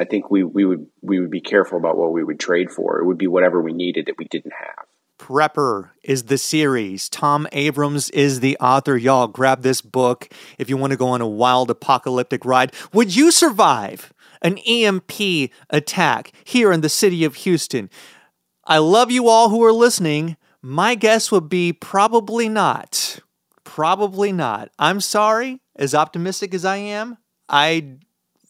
I 0.00 0.04
think 0.04 0.30
we, 0.30 0.44
we 0.44 0.64
would 0.64 0.86
we 1.02 1.20
would 1.20 1.30
be 1.30 1.40
careful 1.40 1.76
about 1.76 1.96
what 1.96 2.12
we 2.12 2.22
would 2.22 2.38
trade 2.38 2.70
for. 2.70 3.00
It 3.00 3.04
would 3.04 3.18
be 3.18 3.26
whatever 3.26 3.60
we 3.60 3.72
needed 3.72 4.06
that 4.06 4.16
we 4.16 4.24
didn't 4.26 4.52
have. 4.52 4.86
Prepper 5.18 5.90
is 6.04 6.24
the 6.24 6.38
series. 6.38 7.08
Tom 7.08 7.48
Abrahams 7.50 8.08
is 8.10 8.38
the 8.38 8.56
author. 8.58 8.96
Y'all 8.96 9.26
grab 9.26 9.62
this 9.62 9.80
book 9.80 10.28
if 10.56 10.70
you 10.70 10.76
want 10.76 10.92
to 10.92 10.96
go 10.96 11.08
on 11.08 11.20
a 11.20 11.26
wild 11.26 11.70
apocalyptic 11.70 12.44
ride. 12.44 12.72
Would 12.92 13.14
you 13.14 13.32
survive 13.32 14.12
an 14.42 14.58
EMP 14.58 15.50
attack 15.70 16.32
here 16.44 16.72
in 16.72 16.80
the 16.80 16.88
city 16.88 17.24
of 17.24 17.36
Houston? 17.36 17.90
I 18.64 18.78
love 18.78 19.10
you 19.10 19.28
all 19.28 19.48
who 19.48 19.64
are 19.64 19.72
listening. 19.72 20.36
My 20.60 20.94
guess 20.94 21.32
would 21.32 21.48
be 21.48 21.72
probably 21.72 22.48
not. 22.48 23.20
Probably 23.64 24.32
not. 24.32 24.70
I'm 24.78 25.00
sorry, 25.00 25.60
as 25.76 25.94
optimistic 25.94 26.52
as 26.52 26.64
I 26.64 26.76
am, 26.76 27.18
I 27.48 27.98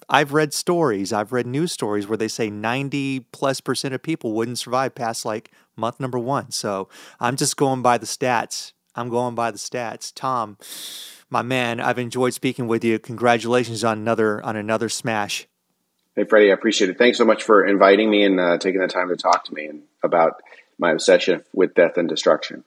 I've 0.08 0.32
read 0.32 0.54
stories, 0.54 1.12
I've 1.12 1.32
read 1.32 1.46
news 1.46 1.70
stories 1.70 2.08
where 2.08 2.16
they 2.16 2.28
say 2.28 2.48
90 2.48 3.20
plus 3.32 3.60
percent 3.60 3.94
of 3.94 4.02
people 4.02 4.32
wouldn't 4.32 4.58
survive 4.58 4.94
past 4.94 5.24
like 5.24 5.50
month 5.76 6.00
number 6.00 6.18
one. 6.18 6.50
So 6.50 6.88
I'm 7.20 7.36
just 7.36 7.56
going 7.56 7.82
by 7.82 7.98
the 7.98 8.06
stats. 8.06 8.72
I'm 8.94 9.10
going 9.10 9.34
by 9.34 9.50
the 9.50 9.58
stats. 9.58 10.12
Tom, 10.14 10.56
my 11.30 11.42
man, 11.42 11.78
I've 11.78 11.98
enjoyed 11.98 12.32
speaking 12.32 12.66
with 12.66 12.82
you. 12.82 12.98
Congratulations 12.98 13.84
on 13.84 13.98
another 13.98 14.42
on 14.44 14.56
another 14.56 14.88
smash. 14.88 15.46
Hey, 16.18 16.24
Freddie, 16.24 16.50
I 16.50 16.54
appreciate 16.54 16.90
it. 16.90 16.98
Thanks 16.98 17.16
so 17.16 17.24
much 17.24 17.44
for 17.44 17.64
inviting 17.64 18.10
me 18.10 18.24
and 18.24 18.40
uh, 18.40 18.58
taking 18.58 18.80
the 18.80 18.88
time 18.88 19.10
to 19.10 19.16
talk 19.16 19.44
to 19.44 19.54
me 19.54 19.70
about 20.02 20.42
my 20.76 20.90
obsession 20.90 21.44
with 21.52 21.74
death 21.74 21.96
and 21.96 22.08
destruction. 22.08 22.64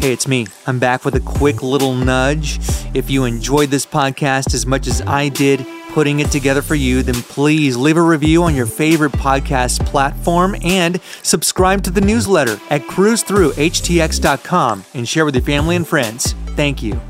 Hey, 0.00 0.12
it's 0.12 0.26
me. 0.26 0.48
I'm 0.66 0.80
back 0.80 1.04
with 1.04 1.14
a 1.14 1.20
quick 1.20 1.62
little 1.62 1.94
nudge. 1.94 2.58
If 2.94 3.10
you 3.10 3.26
enjoyed 3.26 3.70
this 3.70 3.86
podcast 3.86 4.54
as 4.54 4.66
much 4.66 4.88
as 4.88 5.02
I 5.02 5.28
did 5.28 5.64
putting 5.90 6.18
it 6.18 6.32
together 6.32 6.62
for 6.62 6.74
you, 6.74 7.04
then 7.04 7.22
please 7.22 7.76
leave 7.76 7.96
a 7.96 8.02
review 8.02 8.42
on 8.42 8.56
your 8.56 8.66
favorite 8.66 9.12
podcast 9.12 9.86
platform 9.86 10.56
and 10.64 11.00
subscribe 11.22 11.84
to 11.84 11.92
the 11.92 12.00
newsletter 12.00 12.58
at 12.70 12.80
cruzthroughhtx.com 12.82 14.84
and 14.94 15.08
share 15.08 15.24
with 15.24 15.36
your 15.36 15.44
family 15.44 15.76
and 15.76 15.86
friends. 15.86 16.34
Thank 16.56 16.82
you. 16.82 17.00